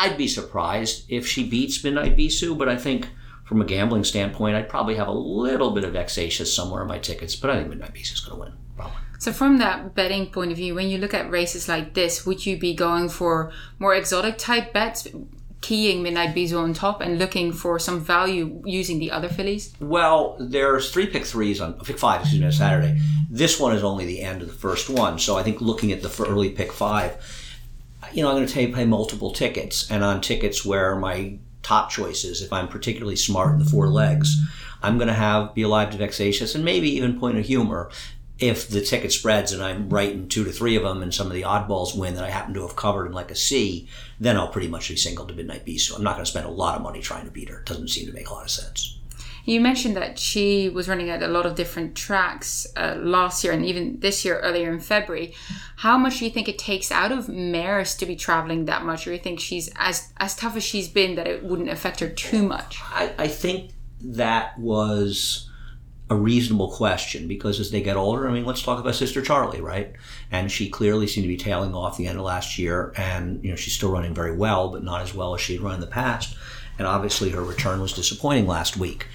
[0.00, 3.08] I'd be surprised if she beats Midnight Bisou, but I think
[3.44, 6.98] from a gambling standpoint, I'd probably have a little bit of vexatious somewhere in my
[6.98, 8.52] tickets, but I think Midnight Bisou is going to win.
[8.76, 8.96] Probably.
[9.18, 12.46] So, from that betting point of view, when you look at races like this, would
[12.46, 15.06] you be going for more exotic type bets,
[15.60, 19.74] keying Midnight Bisou on top, and looking for some value using the other fillies?
[19.80, 22.98] Well, there's three pick threes on pick five, excuse me, on Saturday.
[23.28, 26.00] This one is only the end of the first one, so I think looking at
[26.00, 27.18] the early pick five,
[28.12, 31.90] you know, I'm going to take, play multiple tickets, and on tickets where my top
[31.90, 34.40] choices if I'm particularly smart in the four legs.
[34.82, 37.90] I'm going to have Be Alive to Vexatious and maybe even Point of Honor
[38.38, 41.26] if the ticket spreads and I'm right in two to three of them and some
[41.26, 43.86] of the oddballs win that I happen to have covered in like a C,
[44.18, 45.80] then I'll pretty much be single to Midnight Bisou.
[45.80, 47.58] So I'm not going to spend a lot of money trying to beat her.
[47.58, 48.98] It doesn't seem to make a lot of sense.
[49.50, 53.52] You mentioned that she was running at a lot of different tracks uh, last year
[53.52, 55.34] and even this year, earlier in February.
[55.74, 59.08] How much do you think it takes out of mares to be traveling that much,
[59.08, 61.98] or do you think she's as as tough as she's been that it wouldn't affect
[61.98, 62.78] her too much?
[62.80, 65.50] I, I think that was
[66.10, 69.94] a reasonable question because as they get older, I mean, let's talk about Sistercharlie, right?
[70.30, 73.50] And she clearly seemed to be tailing off the end of last year, and you
[73.50, 75.80] know she's still running very well, but not as well as she had run in
[75.80, 76.36] the past.
[76.78, 79.06] And obviously, her return was disappointing last week.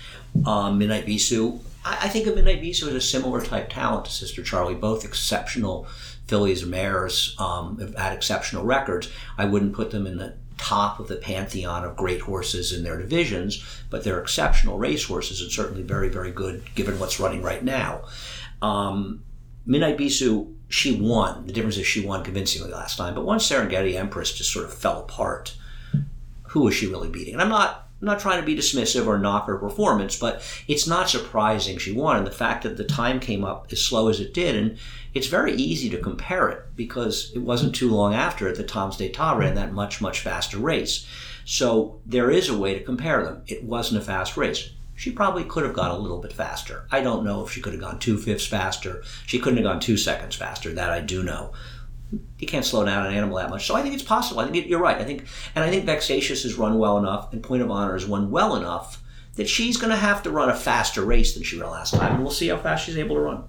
[0.45, 4.12] Um, Midnight Bisou, I, I, think of Midnight Bisou as a similar type talent to
[4.12, 5.88] Sistercharlie, both exceptional
[6.28, 9.10] fillies or mares um, had exceptional records.
[9.38, 12.98] I wouldn't put them in the top of the pantheon of great horses in their
[12.98, 18.04] divisions, but they're exceptional racehorses and certainly very, very good given what's running right now.
[18.62, 19.24] Um,
[19.65, 21.45] Midnight Bisou, she won.
[21.45, 24.74] The difference is she won convincingly last time, but once Serengeti Empress just sort of
[24.74, 25.56] fell apart,
[26.50, 27.34] who was she really beating?
[27.34, 30.86] And I'm not I'm not trying to be dismissive or knock her performance, but it's
[30.86, 32.18] not surprising she won.
[32.18, 34.78] And the fact that the time came up as slow as it did, and
[35.15, 39.34] it's very easy to compare it because it wasn't too long after that Tom's d'Etat
[39.39, 41.08] ran that much, much faster race.
[41.46, 43.41] So there is a way to compare them.
[43.48, 44.70] It wasn't a fast race.
[44.94, 46.86] She probably could have gone a little bit faster.
[46.91, 49.02] I don't know if she could have gone two fifths faster.
[49.26, 50.72] She couldn't have gone two seconds faster.
[50.72, 51.54] That I do know
[52.39, 53.65] you can't slow down an animal that much.
[53.65, 54.41] So I think it's possible.
[54.41, 54.98] I think it, you're right.
[54.98, 58.06] I think, and I think Vexatious has run well enough, and Point of Honor has
[58.06, 59.02] run well enough
[59.36, 62.15] that she's going to have to run a faster race than she ran last time,
[62.15, 63.44] and we'll see how fast she's able to run.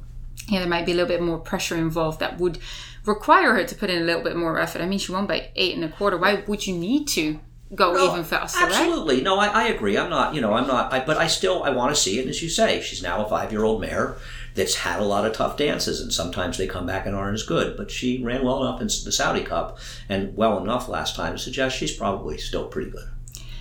[0.49, 2.59] Yeah, there might be a little bit more pressure involved that would
[3.05, 4.83] require her to put in a little bit more effort.
[4.83, 6.17] I mean, she won by eight and a quarter.
[6.17, 7.41] Why would you need to
[7.75, 8.65] go no, even faster?
[8.65, 9.17] Absolutely.
[9.17, 9.25] Right?
[9.25, 9.97] No, I, I agree.
[9.97, 10.35] I'm not.
[10.35, 10.93] You know, I'm not.
[10.93, 12.29] I, but I still I want to see it.
[12.29, 14.17] As you say, she's now a five year old mare
[14.57, 17.43] that's had a lot of tough dances, and sometimes they come back and aren't as
[17.43, 17.77] good.
[17.77, 21.39] But she ran well enough in the Saudi Cup and well enough last time to
[21.39, 23.09] suggest she's probably still pretty good,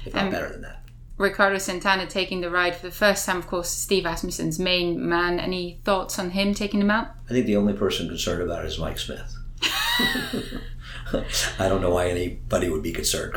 [0.06, 0.82] if not um, better than that.
[1.18, 5.40] Ricardo Santana taking the ride for the first time, of course, Steve Asmussen's main man.
[5.40, 7.10] Any thoughts on him taking him out?
[7.30, 9.38] I think the only person concerned about it is Mike Smith.
[11.60, 13.34] I don't know why anybody would be concerned.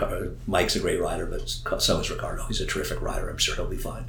[0.47, 1.49] Mike's a great rider, but
[1.83, 2.45] so is Ricardo.
[2.47, 3.29] He's a terrific rider.
[3.29, 4.07] I'm sure he'll be fine.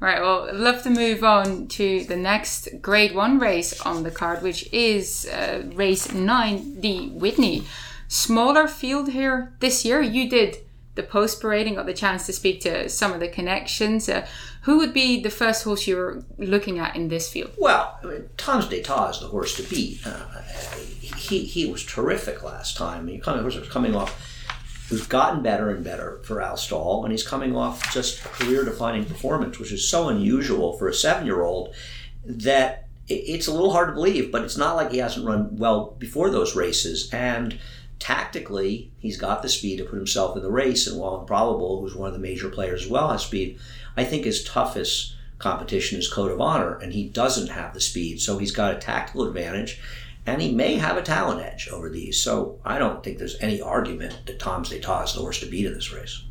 [0.00, 4.12] Right, well, I'd love to move on to the next Grade 1 race on the
[4.12, 7.64] card, which is uh, race 9, the Whitney.
[8.06, 10.00] Smaller field here this year.
[10.00, 10.58] You did
[10.94, 14.08] the post parading, got the chance to speak to some of the connections.
[14.08, 14.26] Uh,
[14.62, 17.52] who would be the first horse you were looking at in this field?
[17.58, 20.06] Well, I mean, Tom's d'Etat is the horse to beat.
[20.06, 20.26] Uh,
[21.00, 23.08] he, he was terrific last time.
[23.08, 24.27] He kind of was coming off
[24.88, 29.04] who's gotten better and better for Al Stall, and he's coming off just a career-defining
[29.04, 31.74] performance, which is so unusual for a seven-year-old
[32.24, 34.32] that it's a little hard to believe.
[34.32, 37.58] But it's not like he hasn't run well before those races, and
[37.98, 40.86] tactically, he's got the speed to put himself in the race.
[40.86, 43.58] And while Improbable, who's one of the major players as well, has speed,
[43.96, 48.20] I think his toughest competition is Code of Honor, and he doesn't have the speed.
[48.20, 49.80] So he's got a tactical advantage,
[50.28, 52.20] and he may have a talent edge over these.
[52.20, 55.64] So I don't think there's any argument that Tom's d'Etat is the horse to beat
[55.64, 56.22] in this race.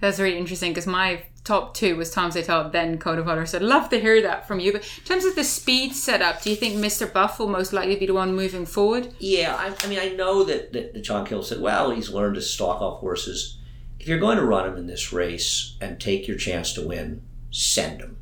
[0.00, 3.46] That's really interesting because my top two was Tom's d'Etat, then Code of Honor.
[3.46, 4.72] So I'd love to hear that from you.
[4.72, 7.10] But in terms of the speed setup, do you think Mr.
[7.10, 9.14] Buff will most likely be the one moving forward?
[9.20, 12.34] Yeah, I, I mean, I know that, that, that John Kimmel said, well, he's learned
[12.34, 13.58] to stalk off horses.
[14.00, 17.22] If you're going to run him in this race and take your chance to win,
[17.50, 18.16] send him.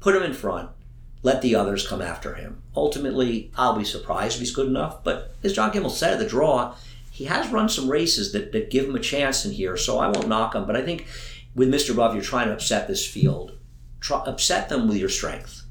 [0.00, 0.70] Put him in front.
[1.22, 2.62] Let the others come after him.
[2.74, 5.04] Ultimately, I'll be surprised if he's good enough.
[5.04, 6.74] But as John Kimmel said at the draw,
[7.10, 10.08] he has run some races that, that give him a chance in here, so I
[10.08, 10.66] won't knock him.
[10.66, 11.06] But I think
[11.54, 11.94] with Mr.
[11.94, 13.52] Buff, you're trying to upset this field.
[14.00, 15.62] Try, upset them with your strength.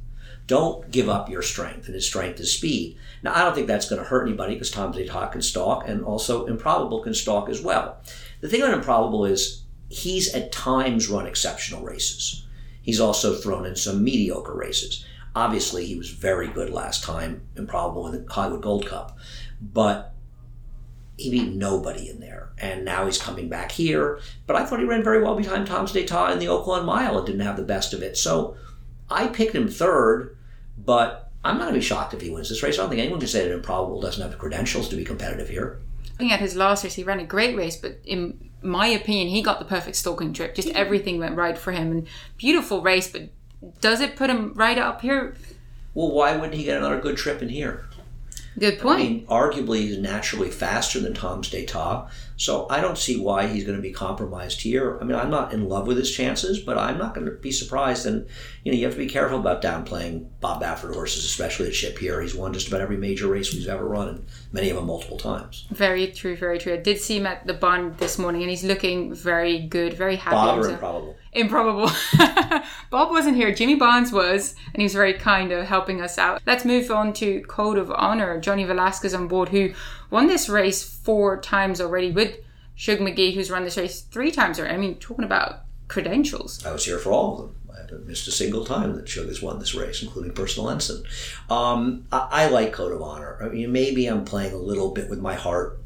[0.48, 2.98] Don't give up your strength, and his strength is speed.
[3.24, 6.04] Now, I don't think that's going to hurt anybody because Tom d'Etat can stalk, and
[6.04, 7.98] also Improbable can stalk as well.
[8.42, 12.46] The thing on Improbable is he's at times run exceptional races.
[12.82, 15.06] He's also thrown in some mediocre races.
[15.36, 19.18] Obviously, he was very good last time, Improbable in the Hollywood Gold Cup,
[19.62, 20.14] but
[21.18, 22.50] he beat nobody in there.
[22.58, 24.20] And now he's coming back here.
[24.48, 27.26] But I thought he ran very well behind Tom's d'Etat in the Oaklawn Mile and
[27.26, 28.18] didn't have the best of it.
[28.18, 28.58] So
[29.10, 30.36] I picked him third,
[30.78, 32.78] but I'm not going to be shocked if he wins this race.
[32.78, 35.50] I don't think anyone can say that Improbable doesn't have the credentials to be competitive
[35.50, 35.80] here.
[36.14, 39.42] Looking at his last race, he ran a great race, but in my opinion, he
[39.42, 40.56] got the perfect stalking trip.
[40.56, 41.92] Just everything went right for him.
[41.92, 42.08] And
[42.38, 43.30] beautiful race, but
[43.80, 45.36] does it put him right up here?
[45.94, 47.86] Well, why wouldn't he get another good trip in here?
[48.60, 49.00] Good point.
[49.00, 53.64] I mean, arguably, he's naturally faster than Tom's d'Etat, so I don't see why he's
[53.64, 55.00] going to be compromised here.
[55.00, 57.52] I mean, I'm not in love with his chances, but I'm not going to be
[57.52, 58.06] surprised.
[58.06, 58.28] And
[58.64, 61.98] you know, you have to be careful about downplaying Bob Baffert horses, especially at Ship
[61.98, 62.22] here.
[62.22, 65.18] He's won just about every major race he's ever run, and many of them multiple
[65.18, 65.66] times.
[65.72, 66.74] Very true, very true.
[66.74, 70.18] I did see him at the barn this morning, and he's looking very good, very
[70.18, 70.36] happy.
[70.36, 71.16] Bob or improbable?
[71.34, 71.90] Improbable.
[72.90, 73.54] Bob wasn't here.
[73.54, 76.42] Jimmy Barnes was, and he was very kind of helping us out.
[76.46, 78.40] Let's move on to Code of Honor.
[78.40, 79.74] Johnny Velazquez on board, who
[80.10, 82.38] won this race four times already with
[82.76, 84.74] Shug McGaughey, who's run this race three times already.
[84.74, 86.66] I mean, talking about credentials.
[86.66, 87.56] I was here for all of them.
[87.74, 91.04] I haven't missed a single time that Shug has won this race, including personal ensign.
[91.50, 93.38] Um, I, I like Code of Honor.
[93.42, 95.80] I mean, maybe I'm playing a little bit with my heart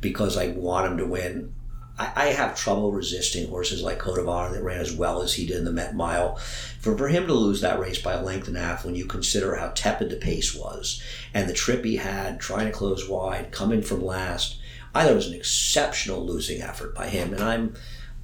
[0.00, 1.54] because I want him to win.
[2.02, 5.34] I, I have trouble resisting horses like Code of Honor that ran as well as
[5.34, 6.36] he did in the Met Mile.
[6.80, 9.06] For, for him to lose that race by a length and a half when you
[9.06, 13.52] consider how tepid the pace was and the trip he had trying to close wide,
[13.52, 14.58] coming from last,
[14.94, 17.32] I thought it was an exceptional losing effort by him.
[17.32, 17.74] And I'm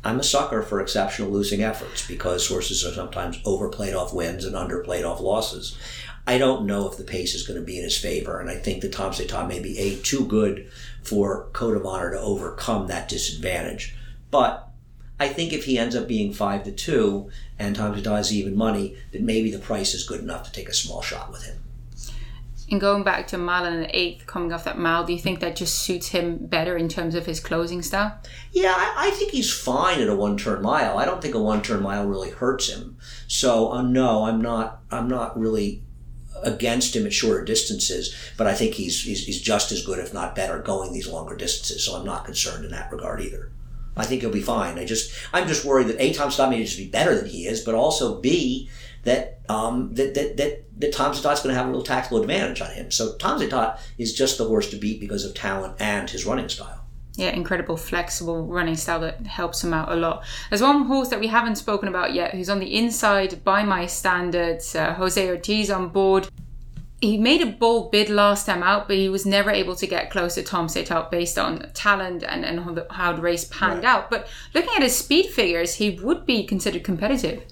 [0.05, 4.55] I'm a sucker for exceptional losing efforts because horses are sometimes overplayed off wins and
[4.55, 5.77] underplayed off losses.
[6.27, 8.57] I don't know if the pace is going to be in his favor, and I
[8.57, 10.71] think that Tom d'Etat may be a too good
[11.09, 13.95] for Code of Honor to overcome that disadvantage.
[14.31, 14.69] But
[15.19, 18.97] I think if he ends up being five to two and Tom has even money,
[19.13, 21.59] that maybe the price is good enough to take a small shot with him.
[22.71, 25.41] And going back to mile and an eighth, coming off that mile, do you think
[25.41, 28.19] that just suits him better in terms of his closing style?
[28.53, 30.99] Yeah, I, I think he's fine at a one-turn mile.
[30.99, 32.99] I don't think a one-turn mile really hurts him.
[33.27, 34.83] So uh, no, I'm not.
[34.91, 35.83] I'm not really
[36.43, 40.15] against him at shorter distances, but I think he's, he's he's just as good, if
[40.15, 41.85] not better, going these longer distances.
[41.85, 43.53] So I'm not concerned in that regard either.
[43.97, 44.79] I think he'll be fine.
[44.79, 47.47] I just I'm just worried that a Tom's d'Etat may just be better than he
[47.47, 48.71] is, but also b
[49.05, 52.61] that um, that that that, that Tom d'Etat's going to have a little tactical advantage
[52.61, 52.91] on him.
[52.91, 56.49] So Tom d'Etat is just the horse to beat because of talent and his running
[56.49, 56.85] style.
[57.19, 60.23] Yeah, incredible, flexible running style that helps him out a lot.
[60.51, 63.87] There's one horse that we haven't spoken about yet who's on the inside by my
[63.87, 66.29] standards, uh, Jose Ortiz on board.
[67.01, 70.11] He made a bold bid last time out, but he was never able to get
[70.11, 73.83] close to Tom's d'Etat based on talent and, and how, the, how the race panned
[73.83, 73.85] Right.
[73.85, 74.11] out.
[74.11, 77.43] But looking at his speed figures, he would be considered competitive.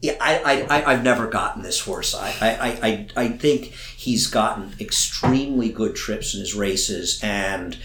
[0.00, 2.14] Yeah, I, I, I, I've never gotten this horse.
[2.14, 7.76] I, I, I- I think he's gotten extremely good trips in his races, and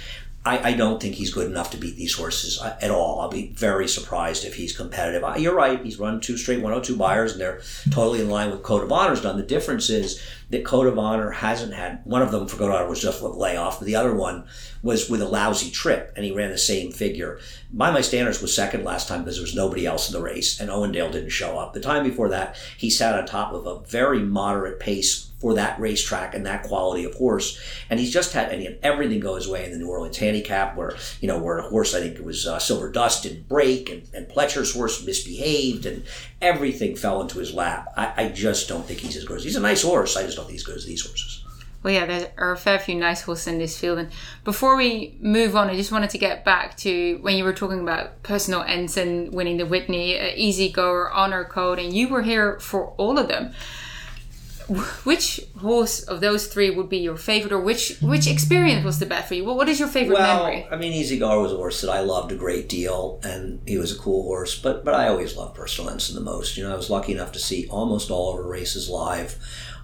[0.47, 3.19] I, I don't think he's good enough to beat these horses uh, at all.
[3.19, 5.23] I'll be very surprised if he's competitive.
[5.37, 8.83] You're right, he's run two straight 102 Beyers, and they're totally in line with Code
[8.83, 9.35] of Honor's done.
[9.37, 12.75] The difference is that Code of Honor hasn't had one of them for Code of
[12.75, 14.45] Honor was just a layoff, but the other one
[14.81, 17.39] was with a lousy trip, and he ran the same figure.
[17.71, 20.59] By my standards was second last time because there was nobody else in the race,
[20.59, 21.73] and Owendale didn't show up.
[21.73, 25.79] The time before that, he sat on top of a very moderate pace for that
[25.79, 27.59] racetrack and that quality of horse.
[27.89, 30.17] And he's just had, and he had everything go his way in the New Orleans
[30.17, 33.47] handicap, where you know where a horse I think it was uh, Silver Dust didn't
[33.47, 36.03] break, and, and Pletcher's horse misbehaved, and
[36.41, 37.93] everything fell into his lap.
[37.95, 40.17] I, I just don't think he's as good as he's a nice horse.
[40.17, 41.43] I just don't think he's as good as these horses.
[41.83, 43.99] Well, yeah, there are a fair few nice horses in this field.
[43.99, 44.09] And
[44.43, 47.79] before we move on, I just wanted to get back to when you were talking
[47.79, 52.59] about personal ensign winning the Whitney, uh, Easy Goer, Honor Code, and you were here
[52.59, 53.53] for all of them.
[55.05, 59.05] Which horse of those three would be your favorite, or which which experience was the
[59.05, 59.45] best for you?
[59.45, 60.67] What, what is your favorite well, memory?
[60.69, 63.77] I mean, Easy Goer was a horse that I loved a great deal, and he
[63.77, 64.59] was a cool horse.
[64.59, 66.57] But but I always loved Personal Ensign the most.
[66.57, 69.37] You know, I was lucky enough to see almost all of her races live.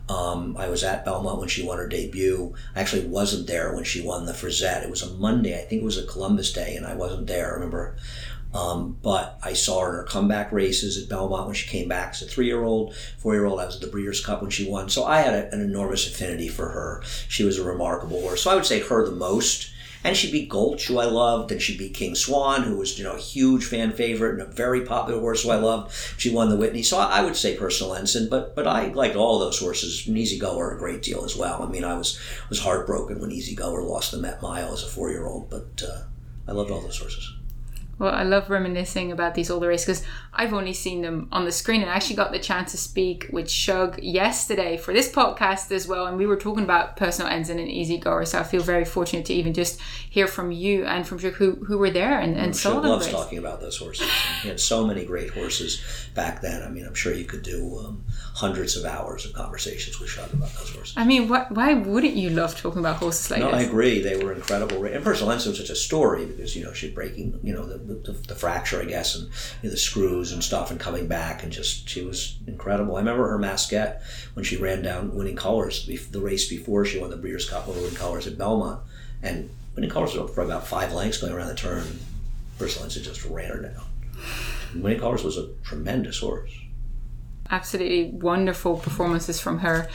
[0.10, 2.54] Um, I was at Belmont when she won her debut.
[2.76, 4.84] I actually wasn't there when she won the Frizette.
[4.84, 5.56] It was a Monday.
[5.56, 7.51] I think it was a Columbus Day, and I wasn't there.
[7.51, 7.95] I remember.
[8.54, 12.12] Um, but I saw her in her comeback races at Belmont when she came back
[12.12, 13.60] as a three year old, four year old.
[13.60, 14.89] I was at the Breeders' Cup when she won.
[14.89, 17.01] So I had a, an enormous affinity for her.
[17.28, 18.43] She was a remarkable horse.
[18.43, 19.72] So I would say her the most.
[20.04, 23.04] And she beat Gulch, who I loved, and she beat King Swan, who was you
[23.04, 25.93] know a huge fan favorite and a very popular horse who I loved.
[26.18, 29.16] She won the Whitney, so I, I would say Personal Ensign, but but I liked
[29.16, 30.06] all those horses.
[30.08, 31.64] And Easy Goer a great deal as well.
[31.64, 34.88] I mean, I was was heartbroken when Easy Goer lost the Met Mile as a
[34.88, 36.04] four year old, but uh,
[36.47, 37.34] I loved all those horses.
[38.00, 41.52] Well, I love reminiscing about these older races because I've only seen them on the
[41.52, 45.72] screen and I actually got the chance to speak with Shug yesterday for this podcast
[45.72, 46.08] as well.
[46.08, 48.26] And we were talking about personal ends and an easy goer.
[48.26, 49.80] So I feel very fortunate to even just
[50.10, 52.91] hear from you and from Shug who, who were there and, and saw Shug them.
[52.91, 53.16] loves race.
[53.16, 54.10] talking about those horses.
[54.41, 55.82] He had so many great horses
[56.16, 56.64] back then.
[56.64, 58.04] I mean, I'm sure you could do um,
[58.34, 60.96] hundreds of hours of conversations with Shug about those horses.
[60.98, 64.02] I mean, why, why wouldn't you love talking about horses like No, I agree.
[64.02, 64.84] They were incredible.
[64.86, 67.78] And Personal Ensign was such a story because you know she breaking you know the,
[67.78, 69.26] the, the fracture, I guess, and
[69.62, 72.96] you know, the screws and stuff, and coming back, and just she was incredible.
[72.96, 74.02] I remember her Maskette
[74.34, 77.80] when she ran down winning colors the race before she won the Breeders' Cup over
[77.80, 78.82] winning colors at Belmont,
[79.22, 82.00] and winning colors was for about five lengths going around the turn.
[82.58, 83.84] Personal Ensign just ran her down.
[84.76, 86.52] Winning colors was a tremendous horse.
[87.50, 89.88] Absolutely wonderful performances from her.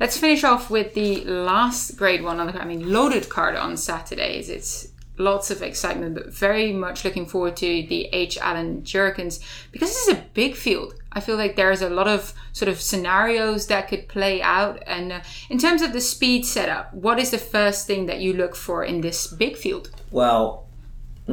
[0.00, 3.76] Let's finish off with the last grade one on the I mean loaded card on
[3.76, 4.48] Saturdays.
[4.48, 4.88] It's
[5.18, 8.38] lots of excitement, but very much looking forward to the H.
[8.38, 9.40] Allen Jerkens
[9.72, 10.94] because this is a big field.
[11.12, 14.82] I feel like there's a lot of sort of scenarios that could play out.
[14.86, 15.20] And uh,
[15.50, 18.84] in terms of the speed setup, what is the first thing that you look for
[18.84, 19.90] in this big field?
[20.12, 20.67] Well,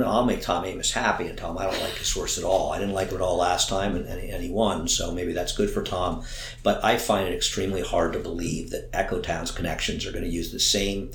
[0.04, 2.74] I'll make Tom Amoss happy and tell him I don't like his horse at all.
[2.74, 5.32] I didn't like him at all last time, and, and, and he won, so maybe
[5.32, 6.24] that's good for Tom.
[6.64, 10.30] But I find it extremely hard to believe that Echo Town's connections are going to
[10.30, 11.12] use the same,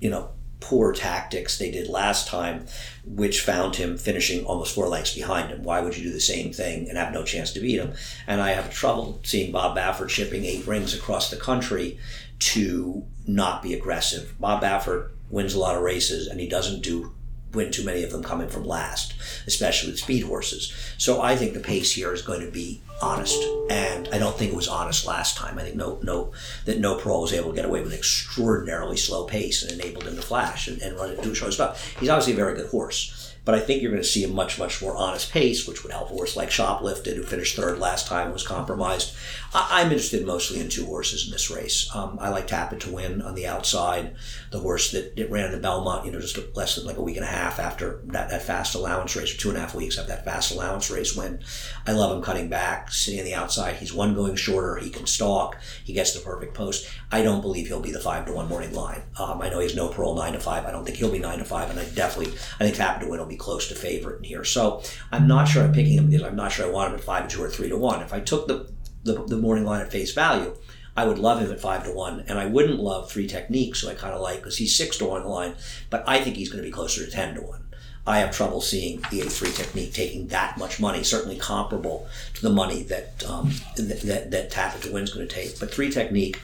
[0.00, 2.66] you know, poor tactics they did last time,
[3.06, 5.62] which found him finishing almost four lengths behind him.
[5.62, 7.94] Why would you do the same thing and have no chance to beat him?
[8.26, 11.98] And I have trouble seeing Bob Baffert shipping eight rings across the country
[12.40, 14.34] to not be aggressive.
[14.38, 17.14] Bob Baffert wins a lot of races, and he doesn't do
[17.52, 19.14] win too many of them coming from last,
[19.46, 20.72] especially with speed horses.
[20.98, 24.52] So I think the pace here is going to be honest, and I don't think
[24.52, 25.58] it was honest last time.
[25.58, 26.32] I think no, no,
[26.66, 30.04] that no pro was able to get away with an extraordinarily slow pace and enabled
[30.04, 31.96] him to flash and, and run and do show stuff.
[31.98, 33.14] He's obviously a very good horse.
[33.44, 35.90] But I think you're going to see a much, much more honest pace, which would
[35.90, 39.16] help a horse like Shoplifted, who finished third last time was compromised.
[39.54, 41.88] I- I'm interested mostly in two horses in this race.
[41.94, 44.14] Um, I like Tap It to win on the outside,
[44.50, 47.02] the horse that it ran in the Belmont, you know, just less than like a
[47.02, 49.74] week and a half after that, that fast allowance race, or two and a half
[49.74, 51.40] weeks after that fast allowance race win.
[51.86, 53.76] I love him cutting back, sitting on the outside.
[53.76, 54.76] He's one going shorter.
[54.76, 55.56] He can stalk.
[55.82, 56.86] He gets the perfect post.
[57.10, 59.02] I don't believe he'll be the five to one morning line.
[59.18, 60.66] Um, I know he's no parole nine to five.
[60.66, 63.04] I don't think he'll be nine to five, and I definitely I think Tap It
[63.04, 64.44] to win will be close to favorite in here.
[64.44, 67.04] So I'm not sure I'm picking him because I'm not sure I want him at
[67.04, 68.02] five to two or three to one.
[68.02, 68.68] If I took the
[69.04, 70.54] the, the morning line at face value,
[70.96, 73.88] I would love him at five to one, and I wouldn't love three techniques, who
[73.88, 75.54] I kind of like because he's six to one line,
[75.90, 77.64] but I think he's going to be closer to ten to one.
[78.08, 82.50] I have trouble seeing the A3 technique taking that much money, certainly comparable to the
[82.50, 85.60] money that um, that, that, that Tap It to Win's going to take.
[85.60, 86.40] But three technique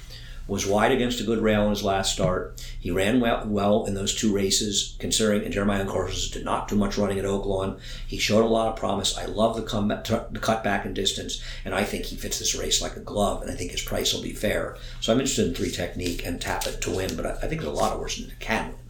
[0.47, 2.63] was wide against a good rail in his last start.
[2.79, 6.77] He ran well, well in those two races, considering and Jeremiah Courses did not do
[6.77, 7.79] much running at Oaklawn.
[8.07, 9.17] He showed a lot of promise.
[9.17, 12.83] I love the the cut back in distance, and I think he fits this race
[12.83, 13.43] like a glove.
[13.43, 14.77] And I think his price will be fair.
[15.01, 17.17] So I'm interested in three technique and tap it to win.
[17.17, 18.84] But I, I think there's a lot of horses that can win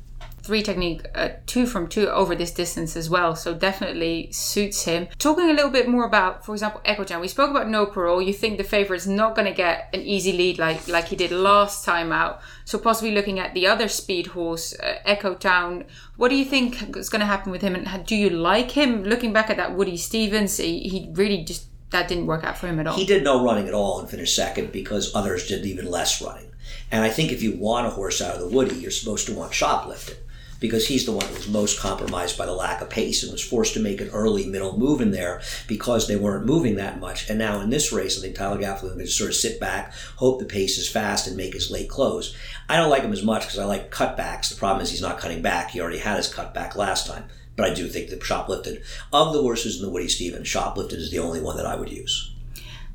[0.45, 3.35] three technique, uh, two from two over this distance as well.
[3.35, 5.09] So definitely suits him.
[5.19, 7.23] Talking a little bit more about, for example, Echo Town.
[7.23, 8.21] We spoke about no parole.
[8.21, 11.31] You think the favorite's not going to get an easy lead like like he did
[11.31, 12.43] last time out.
[12.67, 15.85] So possibly looking at the other speed horse, uh, Echo Town.
[16.17, 17.75] What do you think is going to happen with him?
[17.75, 19.03] And do you like him?
[19.03, 22.67] Looking back at that Woody Stephens, he, he really just that didn't work out for
[22.67, 22.97] him at all.
[22.97, 26.51] He did no running at all and finished second because others did even less running.
[26.91, 29.35] And I think if you want a horse out of the Woody, you're supposed to
[29.35, 30.17] want shoplifted
[30.65, 33.47] because he's the one who was most compromised by the lack of pace and was
[33.47, 37.29] forced to make an early middle move in there because they weren't moving that much.
[37.29, 39.93] And now in this race, I think Tyler Gaffalione going to sort of sit back,
[40.17, 42.35] hope the pace is fast, and make his late close.
[42.67, 44.49] I don't like him as much because I like cutbacks.
[44.49, 45.73] The problem is he's not cutting back.
[45.73, 47.25] He already had his cutback last time.
[47.57, 51.11] But I do think that Shoplifted, of the horses in the Woody Stephens, Shoplifted is
[51.11, 52.33] the only one that I would use.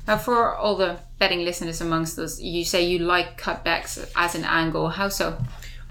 [0.08, 4.42] Now, for all the betting listeners amongst us, you say you like cutbacks as an
[4.44, 4.88] angle.
[4.88, 5.38] How so?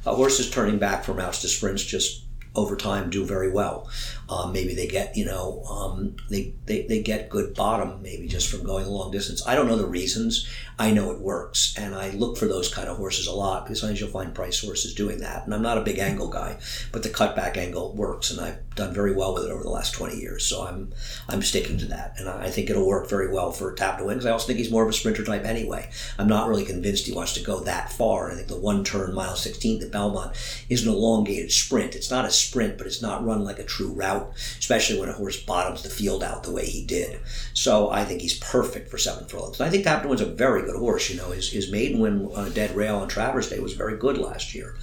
[0.06, 2.24] A horse is turning back from routes to sprints just
[2.56, 3.89] over time do very well.
[4.28, 8.50] Um, maybe they get, you know, um, they, they, they get good bottom maybe just
[8.50, 9.45] from going a long distance.
[9.47, 10.47] I don't know the reasons.
[10.78, 11.76] I know it works.
[11.78, 14.60] And I look for those kind of horses a lot because sometimes you'll find price
[14.62, 15.45] horses doing that.
[15.45, 16.58] And I'm not a big angle guy,
[16.91, 18.32] but the cutback angle works.
[18.32, 20.46] And I've done very well with it over the last 20 years.
[20.46, 20.92] So I'm,
[21.28, 22.16] I'm sticking to that.
[22.18, 24.60] And I think it'll work very well for Tap to Win because I also think
[24.60, 25.90] he's more of a sprinter type anyway.
[26.18, 28.32] I'm not really convinced he wants to go that far.
[28.32, 30.36] I think the one turn mile 16th at Belmont
[30.70, 31.96] is an elongated sprint.
[31.96, 35.14] It's not a sprint, but it's not run like a true route especially when a
[35.14, 37.20] horse bottoms the field out the way he did.
[37.54, 39.60] So I think he's perfect for seven furlongs.
[39.60, 41.10] And I think Tap to Win's a very good horse.
[41.10, 43.98] You know, his, his maiden win on a dead rail on Travers Day was very
[43.98, 44.76] good last year.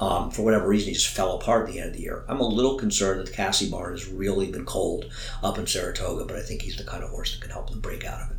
[0.00, 2.24] Um, for whatever reason, he just fell apart at the end of the year.
[2.28, 6.24] I'm a little concerned that the Casse barn has really been cold up in Saratoga,
[6.24, 8.30] but I think he's the kind of horse that can help them break out of
[8.32, 8.36] it.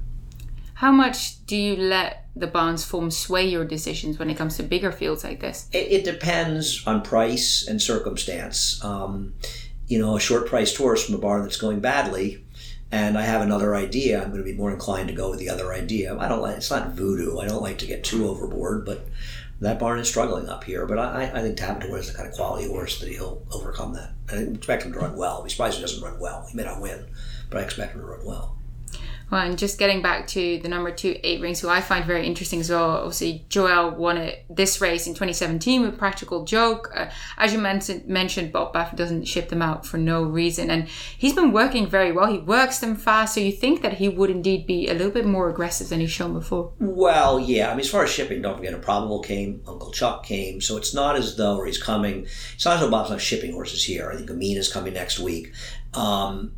[0.75, 4.63] How much do you let the barn's form sway your decisions when it comes to
[4.63, 5.69] bigger fields like this?
[5.71, 8.83] It, it depends on price and circumstance.
[8.83, 9.35] Um,
[9.87, 12.43] you know, a short priced horse from a barn that's going badly,
[12.91, 15.49] and I have another idea, I'm going to be more inclined to go with the
[15.49, 16.17] other idea.
[16.17, 17.39] I don't like it's not voodoo.
[17.39, 19.07] I don't like to get too overboard, but
[19.61, 20.85] that barn is struggling up here.
[20.85, 24.11] But I, I think Tapper is the kind of quality horse that he'll overcome that.
[24.31, 25.39] I expect him to run well.
[25.39, 26.45] I'd be surprised he doesn't run well.
[26.49, 27.05] He may not win,
[27.49, 28.54] but I expect him to run well.
[29.31, 32.27] Well, and just getting back to the number two, Eight Rings, who I find very
[32.27, 32.91] interesting as well.
[32.91, 36.91] Obviously, Joel won it this race in 2017 with Practical Joke.
[36.95, 40.87] Uh, as you mentioned, mentioned, Bob Baffert doesn't ship them out for no reason, and
[40.87, 42.27] he's been working very well.
[42.31, 45.25] He works them fast, so you think that he would indeed be a little bit
[45.25, 46.73] more aggressive than he's shown before.
[46.79, 47.69] Well, yeah.
[47.69, 50.93] I mean, as far as shipping, don't forget, Improbable came, Uncle Chuck came, so it's
[50.93, 52.27] not as though he's coming.
[52.53, 54.11] It's not as though Bob's not shipping horses here.
[54.11, 55.51] I think Amin is coming next week.
[55.95, 56.53] Um,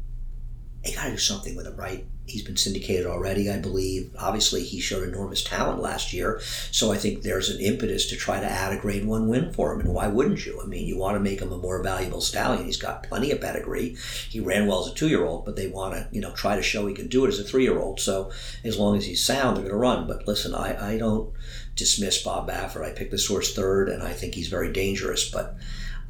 [0.84, 2.06] you got to do something with him, right?
[2.28, 4.14] He's been syndicated already, I believe.
[4.20, 8.42] Obviously, he showed enormous talent last year, so I think there's an impetus to try
[8.42, 9.80] to add a Grade One win for him.
[9.80, 10.60] And why wouldn't you?
[10.62, 12.66] I mean, you want to make him a more valuable stallion.
[12.66, 13.96] He's got plenty of pedigree.
[14.30, 16.86] He ran well as a two-year-old, but they want to, you know, try to show
[16.86, 18.02] he can do it as a three-year-old.
[18.02, 18.32] So
[18.66, 20.06] as long as he's sound, they're going to run.
[20.06, 21.34] But listen, I, I don't
[21.78, 22.84] dismiss Bob Baffert.
[22.84, 25.30] I picked this horse third, and I think he's very dangerous.
[25.30, 25.56] But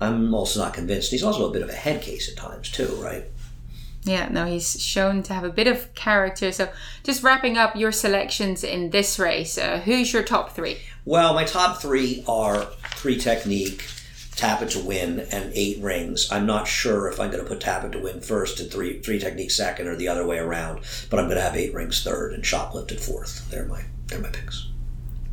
[0.01, 1.11] I'm also not convinced.
[1.11, 3.26] He's also a bit of a head case at times too, right?
[4.08, 6.51] Yeah, no, he's shown to have a bit of character.
[6.51, 6.70] So,
[7.03, 10.78] just wrapping up your selections in this race, uh, who's your top three?
[11.05, 12.64] Well, my top three are
[12.95, 13.86] three technique,
[14.36, 16.32] tap it to win, and eight rings.
[16.32, 18.99] I'm not sure if I'm going to put tap it to win first and three
[19.01, 20.80] three technique second or the other way around,
[21.10, 23.49] but I'm going to have eight rings third and shoplifted fourth.
[23.51, 24.70] They're my they're my picks.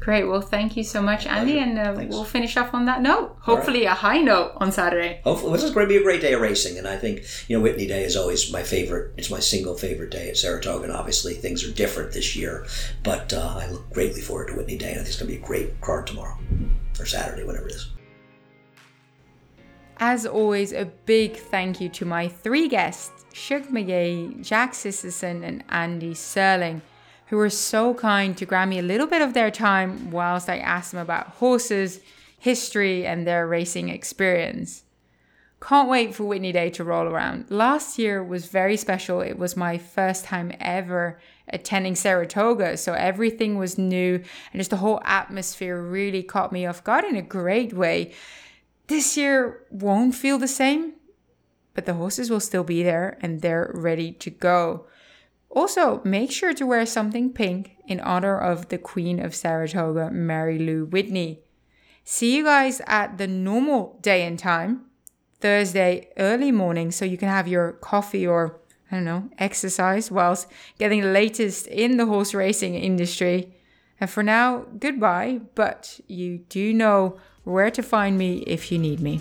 [0.05, 0.25] Great.
[0.25, 3.39] Well, thank you so much, Andy, and uh, we'll finish off on that note.
[3.41, 3.93] Hopefully, right.
[3.93, 5.23] a high note on Saturday.
[5.25, 7.57] Hopefully, this is going to be a great day of racing, and I think you
[7.57, 9.15] know Whitney Day is always my favorite.
[9.17, 12.67] It's my single favorite day at Saratoga, and obviously things are different this year,
[13.03, 15.39] but uh, I look greatly forward to Whitney Day, and I think it's going to
[15.39, 16.39] be a great card tomorrow
[17.01, 17.91] or Saturday, whatever it is.
[19.97, 25.65] As always, a big thank you to my three guests: Shug McGaughey, Jack Sisterson, and
[25.71, 26.83] Andy Serling
[27.27, 30.59] who were so kind to grant me a little bit of their time whilst I
[30.59, 32.01] asked them about horses,
[32.39, 34.85] history, and their racing experience.
[35.61, 37.51] Can't wait for Whitney Day to roll around.
[37.51, 39.23] Last year was very special.
[39.23, 41.19] It was my first time ever
[41.49, 44.17] attending Saratoga, so everything was new
[44.53, 48.13] and just the whole atmosphere really caught me off guard in a great way.
[48.89, 50.95] This year won't feel the same,
[51.73, 54.87] but the horses will still be there and they're ready to go.
[55.55, 60.59] Also, make sure to wear something pink in honor of the Queen of Saratoga, Mary
[60.59, 61.41] Lou Whitney.
[62.03, 64.87] See you guys at the normal day and time,
[65.41, 70.49] Thursday early morning, so you can have your coffee or, I don't know, exercise whilst
[70.79, 73.55] getting the latest in the horse racing industry.
[74.01, 78.99] And for now, goodbye, but you do know where to find me if you need
[79.01, 79.21] me.